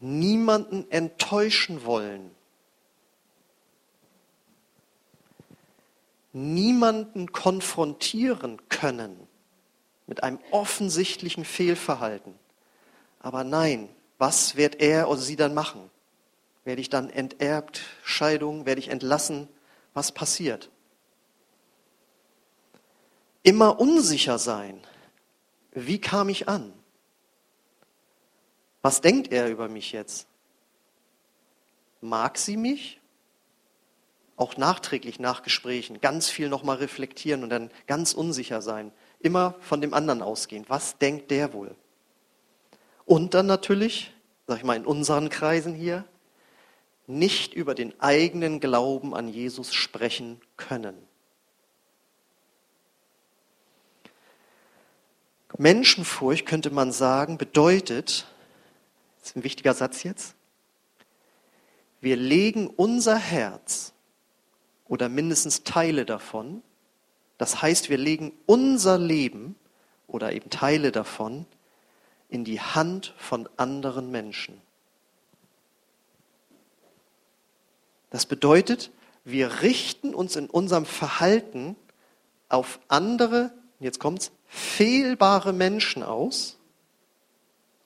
Niemanden 0.00 0.90
enttäuschen 0.90 1.84
wollen. 1.84 2.30
Niemanden 6.32 7.32
konfrontieren 7.32 8.60
können 8.68 9.16
mit 10.06 10.22
einem 10.22 10.38
offensichtlichen 10.50 11.44
Fehlverhalten. 11.44 12.34
Aber 13.20 13.44
nein, 13.44 13.88
was 14.18 14.56
wird 14.56 14.80
er 14.80 15.08
oder 15.08 15.20
sie 15.20 15.36
dann 15.36 15.54
machen? 15.54 15.90
Werde 16.64 16.80
ich 16.80 16.88
dann 16.88 17.10
enterbt? 17.10 17.82
Scheidung? 18.02 18.66
Werde 18.66 18.80
ich 18.80 18.88
entlassen? 18.88 19.48
Was 19.92 20.12
passiert? 20.12 20.70
Immer 23.42 23.78
unsicher 23.78 24.38
sein. 24.38 24.80
Wie 25.72 26.00
kam 26.00 26.28
ich 26.28 26.48
an? 26.48 26.72
Was 28.80 29.00
denkt 29.00 29.32
er 29.32 29.48
über 29.48 29.68
mich 29.68 29.92
jetzt? 29.92 30.26
Mag 32.00 32.38
sie 32.38 32.56
mich? 32.56 33.00
Auch 34.36 34.56
nachträglich 34.56 35.20
nach 35.20 35.42
Gesprächen 35.42 36.00
ganz 36.00 36.28
viel 36.28 36.48
nochmal 36.48 36.76
reflektieren 36.76 37.44
und 37.44 37.50
dann 37.50 37.70
ganz 37.86 38.14
unsicher 38.14 38.62
sein. 38.62 38.92
Immer 39.20 39.54
von 39.60 39.80
dem 39.80 39.94
anderen 39.94 40.22
ausgehen. 40.22 40.64
Was 40.68 40.98
denkt 40.98 41.30
der 41.30 41.52
wohl? 41.52 41.76
Und 43.04 43.34
dann 43.34 43.46
natürlich, 43.46 44.12
sag 44.46 44.58
ich 44.58 44.64
mal, 44.64 44.76
in 44.76 44.86
unseren 44.86 45.28
Kreisen 45.28 45.74
hier, 45.74 46.04
nicht 47.06 47.54
über 47.54 47.74
den 47.74 47.98
eigenen 48.00 48.60
Glauben 48.60 49.14
an 49.14 49.28
Jesus 49.28 49.74
sprechen 49.74 50.40
können. 50.56 50.96
Menschenfurcht 55.56 56.46
könnte 56.46 56.70
man 56.70 56.90
sagen, 56.90 57.38
bedeutet, 57.38 58.26
das 59.18 59.28
ist 59.28 59.36
ein 59.36 59.44
wichtiger 59.44 59.72
Satz 59.72 60.02
jetzt, 60.02 60.34
wir 62.00 62.16
legen 62.16 62.66
unser 62.66 63.16
Herz 63.16 63.92
oder 64.86 65.08
mindestens 65.08 65.64
Teile 65.64 66.04
davon. 66.04 66.62
Das 67.38 67.62
heißt, 67.62 67.88
wir 67.88 67.98
legen 67.98 68.32
unser 68.46 68.98
Leben 68.98 69.56
oder 70.06 70.32
eben 70.32 70.50
Teile 70.50 70.92
davon 70.92 71.46
in 72.28 72.44
die 72.44 72.60
Hand 72.60 73.14
von 73.16 73.48
anderen 73.56 74.10
Menschen. 74.10 74.60
Das 78.14 78.26
bedeutet, 78.26 78.92
wir 79.24 79.62
richten 79.62 80.14
uns 80.14 80.36
in 80.36 80.48
unserem 80.48 80.86
Verhalten 80.86 81.74
auf 82.48 82.78
andere, 82.86 83.50
jetzt 83.80 83.98
kommt's, 83.98 84.30
fehlbare 84.46 85.52
Menschen 85.52 86.04
aus, 86.04 86.56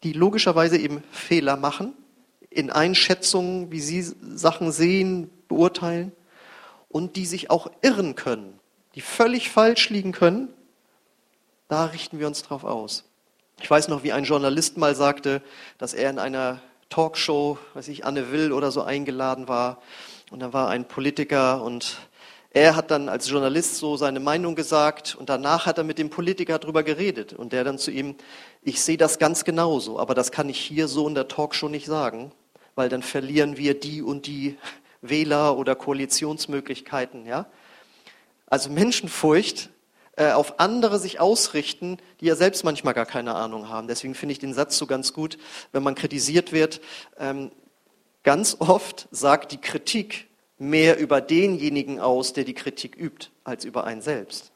die 0.03 0.13
logischerweise 0.13 0.77
eben 0.77 1.03
Fehler 1.11 1.57
machen, 1.57 1.95
in 2.51 2.71
Einschätzungen, 2.71 3.73
wie 3.73 3.81
sie 3.81 4.03
Sachen 4.03 4.71
sehen, 4.71 5.31
beurteilen 5.49 6.13
und 6.91 7.17
die 7.17 7.25
sich 7.25 7.49
auch 7.49 7.71
irren 7.81 8.15
können, 8.15 8.61
die 8.97 9.01
völlig 9.01 9.49
falsch 9.49 9.89
liegen 9.89 10.13
können, 10.13 10.49
da 11.69 11.87
richten 11.87 12.19
wir 12.19 12.27
uns 12.27 12.43
drauf 12.43 12.65
aus. 12.65 13.05
Ich 13.63 13.71
weiß 13.71 13.89
noch, 13.89 14.03
wie 14.03 14.13
ein 14.13 14.25
Journalist 14.25 14.77
mal 14.77 14.95
sagte, 14.95 15.41
dass 15.79 15.95
er 15.95 16.11
in 16.11 16.19
einer 16.19 16.61
Talkshow, 16.91 17.59
weiß 17.73 17.89
ich, 17.89 18.05
Anne 18.05 18.31
Will 18.31 18.53
oder 18.53 18.71
so 18.71 18.83
eingeladen 18.83 19.49
war 19.49 19.81
und 20.31 20.41
da 20.41 20.53
war 20.53 20.69
ein 20.69 20.87
Politiker 20.87 21.63
und 21.63 21.99
er 22.51 22.77
hat 22.77 22.91
dann 22.91 23.09
als 23.09 23.29
Journalist 23.29 23.77
so 23.77 23.97
seine 23.97 24.21
Meinung 24.21 24.55
gesagt 24.55 25.17
und 25.19 25.29
danach 25.29 25.67
hat 25.67 25.79
er 25.79 25.85
mit 25.85 25.99
dem 25.99 26.11
Politiker 26.11 26.59
darüber 26.59 26.83
geredet 26.83 27.33
und 27.33 27.53
der 27.53 27.65
dann 27.65 27.79
zu 27.79 27.91
ihm, 27.91 28.17
ich 28.63 28.83
sehe 28.83 28.97
das 28.97 29.19
ganz 29.19 29.45
genauso, 29.45 29.99
aber 29.99 30.15
das 30.15 30.33
kann 30.33 30.49
ich 30.49 30.59
hier 30.59 30.89
so 30.89 31.07
in 31.09 31.15
der 31.15 31.29
Talkshow 31.29 31.69
nicht 31.69 31.87
sagen, 31.87 32.33
weil 32.75 32.89
dann 32.89 33.03
verlieren 33.03 33.57
wir 33.57 33.79
die 33.79 34.03
und 34.03 34.27
die 34.27 34.57
Wähler 35.01 35.57
oder 35.57 35.75
Koalitionsmöglichkeiten, 35.75 37.27
ja. 37.27 37.47
Also 38.47 38.71
Menschenfurcht 38.71 39.69
äh, 40.17 40.33
auf 40.33 40.59
andere 40.59 40.99
sich 40.99 41.21
ausrichten, 41.21 41.99
die 42.21 42.27
ja 42.27 42.35
selbst 42.35 42.65
manchmal 42.65 42.95
gar 42.95 43.07
keine 43.07 43.35
Ahnung 43.35 43.69
haben. 43.69 43.89
Deswegen 43.89 44.15
finde 44.15 44.33
ich 44.33 44.39
den 44.39 44.55
Satz 44.55 44.79
so 44.79 44.87
ganz 44.87 45.13
gut, 45.13 45.39
wenn 45.71 45.83
man 45.83 45.95
kritisiert 45.95 46.51
wird. 46.51 46.81
Ähm, 47.19 47.53
ganz 48.29 48.57
oft 48.59 49.09
sagt 49.11 49.53
die 49.53 49.61
Kritik 49.61 50.29
mehr 50.59 50.99
über 50.99 51.23
denjenigen 51.23 51.99
aus, 51.99 52.35
der 52.35 52.45
die 52.45 52.53
Kritik 52.53 52.95
übt, 52.95 53.29
als 53.43 53.65
über 53.65 53.85
einen 53.85 54.03
selbst. 54.03 54.53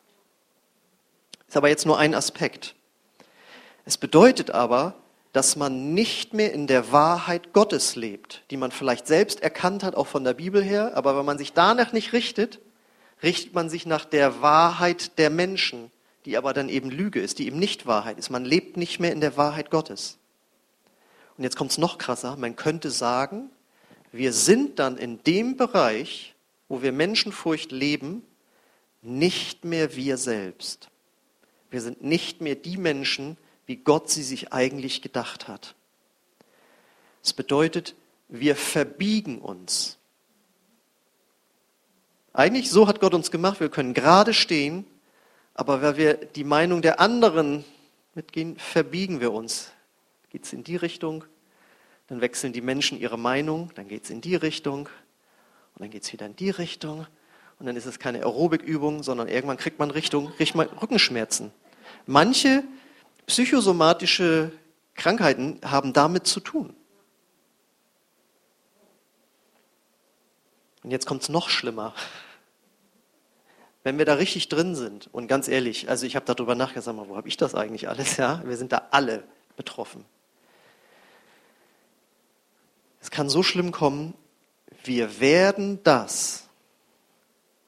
Ist 1.48 1.56
aber 1.56 1.70
jetzt 1.70 1.86
nur 1.86 1.98
ein 1.98 2.14
Aspekt. 2.14 2.74
Es 3.86 3.96
bedeutet 3.96 4.50
aber, 4.50 4.96
dass 5.32 5.56
man 5.56 5.94
nicht 5.94 6.34
mehr 6.34 6.52
in 6.52 6.66
der 6.66 6.92
Wahrheit 6.92 7.54
Gottes 7.54 7.96
lebt, 7.96 8.42
die 8.50 8.58
man 8.58 8.72
vielleicht 8.72 9.06
selbst 9.06 9.42
erkannt 9.42 9.84
hat, 9.84 9.94
auch 9.94 10.06
von 10.06 10.22
der 10.22 10.34
Bibel 10.34 10.62
her, 10.62 10.94
aber 10.94 11.16
wenn 11.16 11.24
man 11.24 11.38
sich 11.38 11.54
danach 11.54 11.94
nicht 11.94 12.12
richtet, 12.12 12.60
richtet 13.22 13.54
man 13.54 13.70
sich 13.70 13.86
nach 13.86 14.04
der 14.04 14.42
Wahrheit 14.42 15.16
der 15.16 15.30
Menschen, 15.30 15.90
die 16.26 16.36
aber 16.36 16.52
dann 16.52 16.68
eben 16.68 16.90
Lüge 16.90 17.22
ist, 17.22 17.38
die 17.38 17.46
eben 17.46 17.58
nicht 17.58 17.86
Wahrheit 17.86 18.18
ist. 18.18 18.28
Man 18.28 18.44
lebt 18.44 18.76
nicht 18.76 19.00
mehr 19.00 19.12
in 19.12 19.22
der 19.22 19.38
Wahrheit 19.38 19.70
Gottes. 19.70 20.18
Und 21.38 21.44
jetzt 21.44 21.56
kommt 21.56 21.70
es 21.70 21.78
noch 21.78 21.96
krasser, 21.96 22.36
man 22.36 22.54
könnte 22.54 22.90
sagen, 22.90 23.48
wir 24.12 24.32
sind 24.32 24.78
dann 24.78 24.98
in 24.98 25.22
dem 25.24 25.56
Bereich, 25.56 26.34
wo 26.68 26.82
wir 26.82 26.92
Menschenfurcht 26.92 27.72
leben, 27.72 28.22
nicht 29.00 29.64
mehr 29.64 29.96
wir 29.96 30.16
selbst. 30.16 30.88
Wir 31.70 31.80
sind 31.80 32.02
nicht 32.02 32.40
mehr 32.40 32.54
die 32.54 32.76
Menschen, 32.76 33.36
wie 33.66 33.76
Gott 33.76 34.10
sie 34.10 34.22
sich 34.22 34.52
eigentlich 34.52 35.02
gedacht 35.02 35.48
hat. 35.48 35.74
Das 37.22 37.32
bedeutet, 37.32 37.94
wir 38.28 38.54
verbiegen 38.54 39.38
uns. 39.38 39.98
Eigentlich 42.34 42.70
so 42.70 42.86
hat 42.86 43.00
Gott 43.00 43.14
uns 43.14 43.30
gemacht, 43.30 43.60
wir 43.60 43.68
können 43.68 43.94
gerade 43.94 44.34
stehen, 44.34 44.86
aber 45.54 45.82
weil 45.82 45.96
wir 45.96 46.14
die 46.14 46.44
Meinung 46.44 46.82
der 46.82 47.00
anderen 47.00 47.64
mitgehen, 48.14 48.56
verbiegen 48.58 49.20
wir 49.20 49.32
uns. 49.32 49.70
Geht 50.30 50.44
es 50.44 50.52
in 50.52 50.64
die 50.64 50.76
Richtung, 50.76 51.24
dann 52.12 52.20
wechseln 52.20 52.52
die 52.52 52.60
Menschen 52.60 53.00
ihre 53.00 53.18
Meinung, 53.18 53.70
dann 53.74 53.88
geht 53.88 54.04
es 54.04 54.10
in 54.10 54.20
die 54.20 54.36
Richtung 54.36 54.80
und 55.74 55.80
dann 55.80 55.88
geht 55.88 56.02
es 56.02 56.12
wieder 56.12 56.26
in 56.26 56.36
die 56.36 56.50
Richtung 56.50 57.06
und 57.58 57.64
dann 57.64 57.74
ist 57.74 57.86
es 57.86 57.98
keine 57.98 58.18
Aerobikübung, 58.18 59.02
sondern 59.02 59.28
irgendwann 59.28 59.56
kriegt 59.56 59.78
man 59.78 59.90
Richtung, 59.90 60.30
kriegt 60.36 60.54
man 60.54 60.68
Rückenschmerzen. 60.68 61.52
Manche 62.04 62.64
psychosomatische 63.26 64.52
Krankheiten 64.94 65.58
haben 65.64 65.94
damit 65.94 66.26
zu 66.26 66.40
tun. 66.40 66.76
Und 70.82 70.90
jetzt 70.90 71.06
kommt 71.06 71.22
es 71.22 71.30
noch 71.30 71.48
schlimmer. 71.48 71.94
Wenn 73.84 73.96
wir 73.96 74.04
da 74.04 74.14
richtig 74.14 74.50
drin 74.50 74.74
sind, 74.74 75.08
und 75.12 75.28
ganz 75.28 75.48
ehrlich, 75.48 75.88
also 75.88 76.04
ich 76.04 76.14
habe 76.14 76.26
darüber 76.26 76.54
nachgedacht, 76.54 76.94
wo 77.08 77.16
habe 77.16 77.28
ich 77.28 77.38
das 77.38 77.54
eigentlich 77.54 77.88
alles? 77.88 78.18
Ja, 78.18 78.42
wir 78.44 78.58
sind 78.58 78.70
da 78.70 78.88
alle 78.90 79.24
betroffen. 79.56 80.04
Es 83.02 83.10
kann 83.10 83.28
so 83.28 83.42
schlimm 83.42 83.72
kommen, 83.72 84.14
wir 84.84 85.20
werden 85.20 85.82
das, 85.82 86.44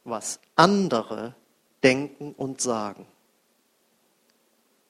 was 0.04 0.38
andere 0.54 1.34
denken 1.82 2.32
und 2.32 2.60
sagen. 2.60 3.06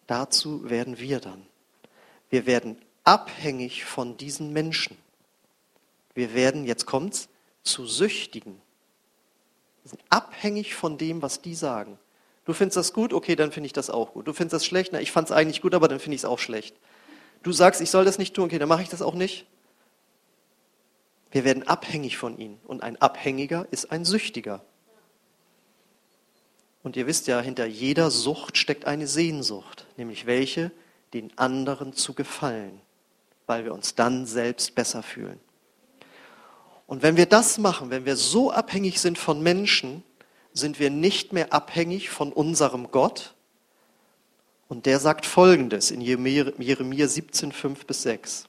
Dazu 0.06 0.68
werden 0.68 0.98
wir 0.98 1.20
dann. 1.20 1.46
Wir 2.28 2.46
werden 2.46 2.76
abhängig 3.04 3.84
von 3.84 4.16
diesen 4.18 4.52
Menschen. 4.52 4.98
Wir 6.14 6.34
werden, 6.34 6.64
jetzt 6.64 6.86
kommt's, 6.86 7.28
zu 7.62 7.86
Süchtigen. 7.86 8.60
Wir 9.82 9.90
sind 9.90 10.02
abhängig 10.10 10.74
von 10.74 10.98
dem, 10.98 11.22
was 11.22 11.40
die 11.40 11.54
sagen. 11.54 11.98
Du 12.44 12.52
findest 12.52 12.76
das 12.76 12.92
gut, 12.92 13.14
okay, 13.14 13.34
dann 13.34 13.50
finde 13.50 13.66
ich 13.66 13.72
das 13.72 13.88
auch 13.88 14.12
gut. 14.12 14.28
Du 14.28 14.34
findest 14.34 14.52
das 14.52 14.66
schlecht, 14.66 14.92
na, 14.92 15.00
ich 15.00 15.10
fand 15.10 15.28
es 15.28 15.32
eigentlich 15.32 15.62
gut, 15.62 15.74
aber 15.74 15.88
dann 15.88 16.00
finde 16.00 16.16
ich 16.16 16.20
es 16.20 16.26
auch 16.26 16.38
schlecht. 16.38 16.76
Du 17.42 17.52
sagst, 17.52 17.80
ich 17.80 17.90
soll 17.90 18.04
das 18.04 18.18
nicht 18.18 18.34
tun, 18.34 18.44
okay, 18.44 18.58
dann 18.58 18.68
mache 18.68 18.82
ich 18.82 18.90
das 18.90 19.00
auch 19.00 19.14
nicht. 19.14 19.46
Wir 21.34 21.42
werden 21.42 21.66
abhängig 21.66 22.16
von 22.16 22.38
ihnen. 22.38 22.60
Und 22.62 22.84
ein 22.84 22.96
Abhängiger 23.02 23.66
ist 23.72 23.90
ein 23.90 24.04
Süchtiger. 24.04 24.64
Und 26.84 26.94
ihr 26.94 27.08
wisst 27.08 27.26
ja, 27.26 27.40
hinter 27.40 27.66
jeder 27.66 28.12
Sucht 28.12 28.56
steckt 28.56 28.84
eine 28.84 29.08
Sehnsucht, 29.08 29.84
nämlich 29.96 30.26
welche, 30.26 30.70
den 31.12 31.36
anderen 31.36 31.92
zu 31.92 32.14
gefallen, 32.14 32.80
weil 33.48 33.64
wir 33.64 33.74
uns 33.74 33.96
dann 33.96 34.26
selbst 34.26 34.76
besser 34.76 35.02
fühlen. 35.02 35.40
Und 36.86 37.02
wenn 37.02 37.16
wir 37.16 37.26
das 37.26 37.58
machen, 37.58 37.90
wenn 37.90 38.04
wir 38.04 38.14
so 38.14 38.52
abhängig 38.52 39.00
sind 39.00 39.18
von 39.18 39.42
Menschen, 39.42 40.04
sind 40.52 40.78
wir 40.78 40.90
nicht 40.90 41.32
mehr 41.32 41.52
abhängig 41.52 42.10
von 42.10 42.32
unserem 42.32 42.92
Gott. 42.92 43.34
Und 44.68 44.86
der 44.86 45.00
sagt 45.00 45.26
Folgendes 45.26 45.90
in 45.90 46.00
Jeremia 46.00 47.08
17, 47.08 47.50
5 47.50 47.86
bis 47.86 48.02
6. 48.02 48.46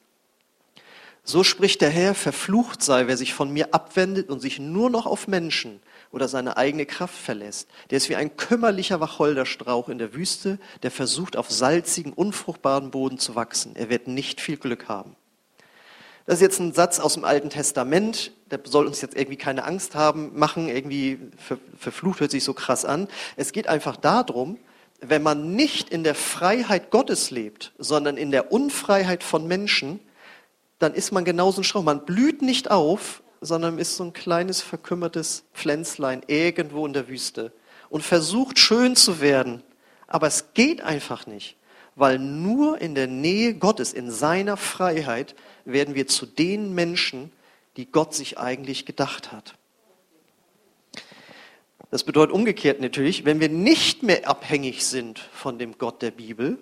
So 1.27 1.44
spricht 1.44 1.82
der 1.82 1.89
Herr, 1.89 2.13
verflucht 2.13 2.84
sei, 2.84 3.08
wer 3.08 3.17
sich 3.17 3.34
von 3.34 3.51
mir 3.51 3.74
abwendet 3.74 4.29
und 4.29 4.41
sich 4.41 4.60
nur 4.60 4.91
noch 4.91 5.08
auf 5.08 5.27
Menschen 5.27 5.82
oder 6.12 6.27
seine 6.27 6.55
eigene 6.55 6.86
Kraft 6.86 7.17
verlässt. 7.17 7.67
Der 7.89 7.98
ist 7.98 8.10
wie 8.10 8.15
ein 8.15 8.38
kümmerlicher 8.38 9.00
Wacholderstrauch 9.00 9.89
in 9.89 9.98
der 9.98 10.13
Wüste, 10.13 10.60
der 10.84 10.91
versucht, 10.91 11.36
auf 11.36 11.50
salzigen, 11.50 12.13
unfruchtbaren 12.13 12.91
Boden 12.91 13.17
zu 13.17 13.34
wachsen. 13.34 13.75
Er 13.75 13.89
wird 13.89 14.08
nicht 14.08 14.39
viel 14.39 14.58
Glück 14.58 14.88
haben. 14.88 15.15
Das 16.27 16.36
ist 16.36 16.41
jetzt 16.41 16.60
ein 16.60 16.74
Satz 16.74 17.00
aus 17.00 17.15
dem 17.15 17.25
Alten 17.25 17.50
Testament. 17.50 18.32
Der 18.51 18.60
soll 18.63 18.86
uns 18.86 19.01
jetzt 19.01 19.15
irgendwie 19.15 19.38
keine 19.38 19.63
Angst 19.63 19.96
haben, 19.96 20.38
machen. 20.38 20.70
Irgendwie 20.70 21.17
verflucht 21.77 22.20
hört 22.20 22.32
sich 22.32 22.44
so 22.44 22.53
krass 22.53 22.86
an. 22.86 23.08
Es 23.36 23.51
geht 23.51 23.67
einfach 23.67 23.96
darum, 23.96 24.60
wenn 25.01 25.24
man 25.24 25.55
nicht 25.55 25.89
in 25.89 26.03
der 26.03 26.15
Freiheit 26.15 26.91
Gottes 26.91 27.32
lebt, 27.32 27.74
sondern 27.79 28.15
in 28.15 28.29
der 28.29 28.51
Unfreiheit 28.51 29.24
von 29.24 29.48
Menschen, 29.48 30.00
dann 30.79 30.94
ist 30.94 31.12
man 31.12 31.25
genauso 31.25 31.62
ein 31.62 31.63
Strauch. 31.63 31.84
Man 31.84 32.05
blüht 32.05 32.41
nicht 32.41 32.72
auf, 32.72 33.24
sondern 33.41 33.79
ist 33.79 33.96
so 33.96 34.03
ein 34.03 34.13
kleines 34.13 34.62
verkümmertes 34.62 35.44
Pflänzlein 35.53 36.22
irgendwo 36.27 36.86
in 36.86 36.94
der 36.94 37.08
Wüste 37.08 37.51
und 37.89 38.03
versucht 38.03 38.60
schön 38.60 38.96
zu 38.96 39.22
werden. 39.22 39.63
Aber 40.08 40.27
es 40.27 40.53
geht 40.53 40.82
einfach 40.82 41.27
nicht, 41.27 41.55
weil 41.96 42.20
nur 42.20 42.82
in 42.82 42.96
der 42.96 43.08
Nähe 43.08 43.55
Gottes, 43.55 43.94
in 43.94 44.12
seiner 44.12 44.58
Freiheit, 44.58 45.36
werden 45.63 45.96
wir 45.96 46.08
zu 46.08 46.25
den 46.25 46.74
Menschen, 46.74 47.32
die 47.77 47.91
Gott 47.91 48.13
sich 48.13 48.38
eigentlich 48.38 48.86
gedacht 48.86 49.32
hat. 49.32 49.55
Das 51.91 52.03
bedeutet 52.03 52.34
umgekehrt 52.34 52.82
natürlich, 52.82 53.25
wenn 53.25 53.39
wir 53.39 53.50
nicht 53.50 54.03
mehr 54.03 54.27
abhängig 54.27 54.86
sind 54.86 55.20
von 55.20 55.58
dem 55.58 55.77
Gott 55.77 56.01
der 56.01 56.12
Bibel, 56.12 56.58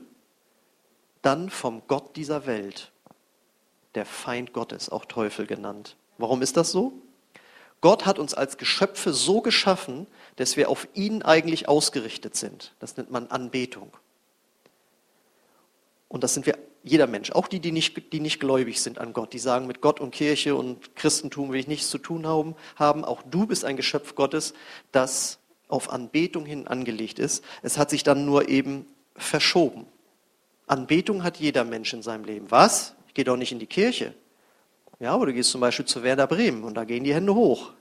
dann 1.22 1.50
vom 1.50 1.84
Gott 1.88 2.16
dieser 2.16 2.46
Welt 2.46 2.93
der 3.96 4.06
Feind 4.06 4.54
Gottes, 4.54 4.90
auch 4.90 5.06
Teufel 5.06 5.46
genannt. 5.46 5.96
Warum 6.18 6.42
ist 6.42 6.58
das 6.58 6.72
so? 6.72 6.94
Gott 7.82 8.06
hat 8.06 8.18
uns 8.18 8.34
als 8.34 8.58
Geschöpfe 8.58 9.12
so 9.12 9.42
geschaffen, 9.42 10.08
dass 10.38 10.56
wir 10.56 10.70
auf 10.70 10.88
ihn 10.94 11.22
eigentlich 11.22 11.68
ausgerichtet 11.68 12.36
sind. 12.36 12.74
Das 12.80 12.96
nennt 12.96 13.12
man 13.12 13.28
Anbetung. 13.28 13.92
Und 16.08 16.24
das 16.24 16.34
sind 16.34 16.46
wir 16.46 16.58
jeder 16.84 17.08
Mensch, 17.08 17.32
auch 17.32 17.48
die, 17.48 17.60
die 17.60 17.72
nicht, 17.72 18.14
die 18.14 18.20
nicht 18.20 18.40
gläubig 18.40 18.82
sind 18.82 19.00
an 19.00 19.14
Gott, 19.14 19.32
die 19.34 19.40
sagen, 19.40 19.68
mit 19.68 19.80
Gott 19.80 20.02
und 20.02 20.12
Kirche 20.12 20.56
und 20.56 20.96
Christentum 20.96 21.52
will 21.52 21.60
ich 21.60 21.68
nichts 21.68 21.90
zu 21.90 21.98
tun 21.98 22.28
haben, 22.28 23.06
auch 23.06 23.24
du 23.24 23.48
bist 23.48 23.64
ein 23.64 23.78
Geschöpf 23.78 24.16
Gottes, 24.16 24.54
das 24.92 25.40
auf 25.70 25.90
Anbetung 25.90 26.46
hin 26.46 26.68
angelegt 26.68 27.20
ist. 27.20 27.44
Es 27.62 27.78
hat 27.78 27.90
sich 27.90 28.04
dann 28.04 28.26
nur 28.26 28.50
eben 28.50 28.86
verschoben. 29.16 29.86
Anbetung 30.68 31.24
hat 31.24 31.38
jeder 31.38 31.64
Mensch 31.64 31.94
in 31.94 32.04
seinem 32.04 32.26
Leben. 32.26 32.52
Was? 32.52 32.96
Ich 33.14 33.16
gehe 33.16 33.26
doch 33.26 33.38
nicht 33.38 33.52
in 33.52 33.60
die 33.60 33.68
Kirche. 33.68 34.16
Ja, 35.00 35.14
aber 35.14 35.28
du 35.28 35.34
gehst 35.34 35.52
zum 35.52 35.62
Beispiel 35.62 35.86
zu 35.86 36.02
Werder 36.02 36.26
Bremen 36.26 36.64
und 36.64 36.74
da 36.74 36.84
gehen 36.84 37.04
die 37.04 37.14
Hände 37.14 37.36
hoch. 37.36 37.74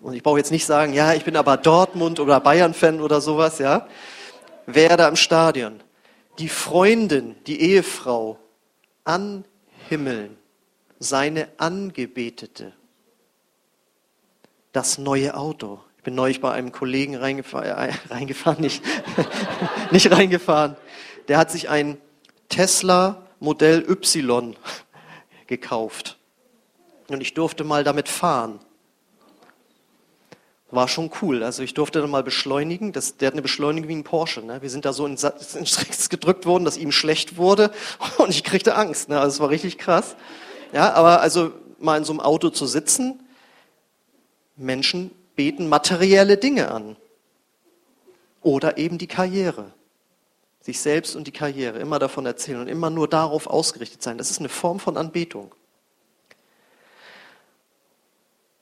Und 0.00 0.14
ich 0.14 0.22
brauche 0.22 0.38
jetzt 0.38 0.50
nicht 0.50 0.64
sagen, 0.64 0.94
ja, 0.94 1.12
ich 1.12 1.22
bin 1.22 1.36
aber 1.36 1.58
Dortmund 1.58 2.18
oder 2.18 2.40
Bayern-Fan 2.40 2.98
oder 2.98 3.20
sowas, 3.20 3.58
ja. 3.58 3.88
Werder 4.64 5.06
im 5.06 5.16
Stadion. 5.16 5.82
Die 6.38 6.48
Freundin, 6.48 7.36
die 7.46 7.60
Ehefrau 7.60 8.38
anhimmeln, 9.04 10.38
seine 10.98 11.48
Angebetete. 11.58 12.72
Das 14.72 14.96
neue 14.96 15.36
Auto. 15.36 15.80
Ich 15.98 16.04
bin 16.04 16.14
neulich 16.14 16.40
bei 16.40 16.52
einem 16.52 16.72
Kollegen 16.72 17.16
reingefahren, 17.16 17.66
äh, 17.66 17.92
reingefahren 18.08 18.62
nicht, 18.62 18.82
nicht 19.90 20.10
reingefahren. 20.10 20.78
Der 21.28 21.36
hat 21.36 21.50
sich 21.50 21.68
ein 21.68 21.98
Tesla 22.48 23.25
Modell 23.40 23.84
Y 23.88 24.56
gekauft. 25.46 26.18
Und 27.08 27.20
ich 27.20 27.34
durfte 27.34 27.64
mal 27.64 27.84
damit 27.84 28.08
fahren. 28.08 28.58
War 30.70 30.88
schon 30.88 31.10
cool. 31.22 31.44
Also 31.44 31.62
ich 31.62 31.74
durfte 31.74 32.00
dann 32.00 32.10
mal 32.10 32.24
beschleunigen. 32.24 32.92
Das, 32.92 33.16
der 33.16 33.28
hat 33.28 33.34
eine 33.34 33.42
Beschleunigung 33.42 33.88
wie 33.88 33.94
ein 33.94 34.04
Porsche. 34.04 34.40
Ne? 34.40 34.60
Wir 34.62 34.70
sind 34.70 34.84
da 34.84 34.92
so 34.92 35.06
in, 35.06 35.16
in 35.58 35.66
Stricks 35.66 36.08
gedrückt 36.08 36.44
worden, 36.44 36.64
dass 36.64 36.76
ihm 36.76 36.90
schlecht 36.90 37.36
wurde 37.36 37.70
und 38.18 38.30
ich 38.30 38.42
kriegte 38.42 38.74
Angst. 38.74 39.08
Ne? 39.08 39.20
Also 39.20 39.34
es 39.36 39.40
war 39.40 39.50
richtig 39.50 39.78
krass. 39.78 40.16
Ja, 40.72 40.92
aber 40.94 41.20
also 41.20 41.52
mal 41.78 41.96
in 41.96 42.04
so 42.04 42.12
einem 42.12 42.20
Auto 42.20 42.50
zu 42.50 42.66
sitzen, 42.66 43.20
Menschen 44.56 45.12
beten 45.36 45.68
materielle 45.68 46.36
Dinge 46.36 46.70
an. 46.70 46.96
Oder 48.42 48.78
eben 48.78 48.98
die 48.98 49.06
Karriere. 49.06 49.72
Sich 50.66 50.80
selbst 50.80 51.14
und 51.14 51.28
die 51.28 51.32
Karriere 51.32 51.78
immer 51.78 52.00
davon 52.00 52.26
erzählen 52.26 52.60
und 52.60 52.66
immer 52.66 52.90
nur 52.90 53.06
darauf 53.06 53.46
ausgerichtet 53.46 54.02
sein. 54.02 54.18
Das 54.18 54.32
ist 54.32 54.40
eine 54.40 54.48
Form 54.48 54.80
von 54.80 54.96
Anbetung. 54.96 55.54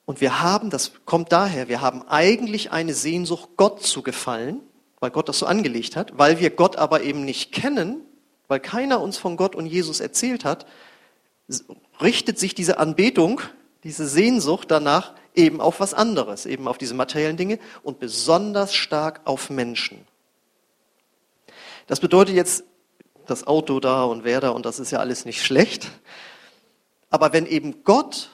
Und 0.05 0.21
wir 0.21 0.43
haben, 0.43 0.69
das 0.69 0.93
kommt 1.07 1.33
daher, 1.33 1.71
wir 1.71 1.81
haben 1.81 2.07
eigentlich 2.07 2.71
eine 2.71 2.93
Sehnsucht, 2.93 3.49
Gott 3.57 3.83
zu 3.83 4.03
gefallen, 4.03 4.61
weil 5.01 5.13
Gott 5.13 5.31
das 5.31 5.39
so 5.39 5.47
angelegt 5.47 5.97
hat, 5.97 6.19
weil 6.19 6.41
wir 6.41 6.51
Gott 6.51 6.77
aber 6.77 7.01
eben 7.01 7.25
nicht 7.25 7.53
kennen, 7.53 8.03
weil 8.49 8.61
keiner 8.61 9.01
uns 9.01 9.17
von 9.17 9.39
Gott 9.39 9.55
und 9.55 9.65
Jesus 9.65 10.01
erzählt 10.01 10.45
hat, 10.45 10.67
richtet 12.03 12.39
sich 12.39 12.55
diese 12.55 12.77
Anbetung, 12.77 13.41
diese 13.83 14.07
Sehnsucht 14.07 14.71
danach 14.71 15.15
eben 15.35 15.63
auf 15.63 15.81
was 15.81 15.95
anderes, 15.95 16.45
eben 16.45 16.69
auf 16.69 16.77
diese 16.77 16.93
materiellen 16.93 17.39
Dinge 17.39 17.59
und 17.83 17.99
besonders 17.99 18.75
stark 18.75 19.23
auf 19.25 19.49
Menschen. 19.49 20.07
Das 21.87 22.01
bedeutet 22.01 22.35
jetzt, 22.35 22.65
das 23.27 23.47
Auto 23.47 23.81
da 23.81 24.05
und 24.05 24.25
wer 24.25 24.41
da 24.41 24.51
und 24.51 24.67
das 24.67 24.79
ist 24.79 24.91
ja 24.91 24.99
alles 24.99 25.25
nicht 25.25 25.43
schlecht. 25.43 25.91
Aber 27.11 27.33
wenn 27.33 27.47
eben 27.47 27.85
Gott 27.85 28.31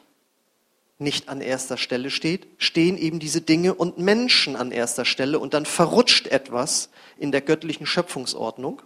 nicht 0.98 1.28
an 1.28 1.40
erster 1.40 1.76
Stelle 1.76 2.10
steht, 2.10 2.46
stehen 2.58 2.98
eben 2.98 3.20
diese 3.20 3.40
Dinge 3.40 3.74
und 3.74 3.98
Menschen 3.98 4.56
an 4.56 4.70
erster 4.70 5.04
Stelle 5.04 5.38
und 5.38 5.54
dann 5.54 5.64
verrutscht 5.64 6.26
etwas 6.26 6.90
in 7.18 7.32
der 7.32 7.40
göttlichen 7.40 7.86
Schöpfungsordnung. 7.86 8.82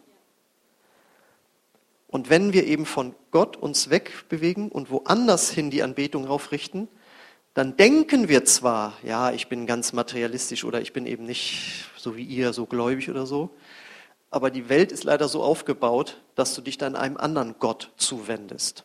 Und 2.06 2.30
wenn 2.30 2.52
wir 2.52 2.64
eben 2.66 2.86
von 2.86 3.14
Gott 3.32 3.56
uns 3.56 3.90
wegbewegen 3.90 4.68
und 4.70 4.90
woanders 4.90 5.50
hin 5.50 5.70
die 5.70 5.82
Anbetung 5.82 6.28
aufrichten, 6.28 6.88
dann 7.54 7.76
denken 7.76 8.28
wir 8.28 8.44
zwar, 8.44 8.96
ja, 9.02 9.32
ich 9.32 9.48
bin 9.48 9.66
ganz 9.66 9.92
materialistisch 9.92 10.64
oder 10.64 10.80
ich 10.80 10.92
bin 10.92 11.06
eben 11.06 11.24
nicht 11.24 11.86
so 11.96 12.16
wie 12.16 12.22
ihr, 12.22 12.52
so 12.52 12.66
gläubig 12.66 13.10
oder 13.10 13.26
so, 13.26 13.50
aber 14.34 14.50
die 14.50 14.68
Welt 14.68 14.92
ist 14.92 15.04
leider 15.04 15.28
so 15.28 15.42
aufgebaut, 15.42 16.20
dass 16.34 16.54
du 16.54 16.60
dich 16.60 16.78
dann 16.78 16.96
einem 16.96 17.16
anderen 17.16 17.56
Gott 17.58 17.92
zuwendest 17.96 18.84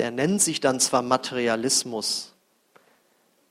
der 0.00 0.10
nennt 0.10 0.40
sich 0.40 0.60
dann 0.60 0.80
zwar 0.80 1.02
Materialismus, 1.02 2.32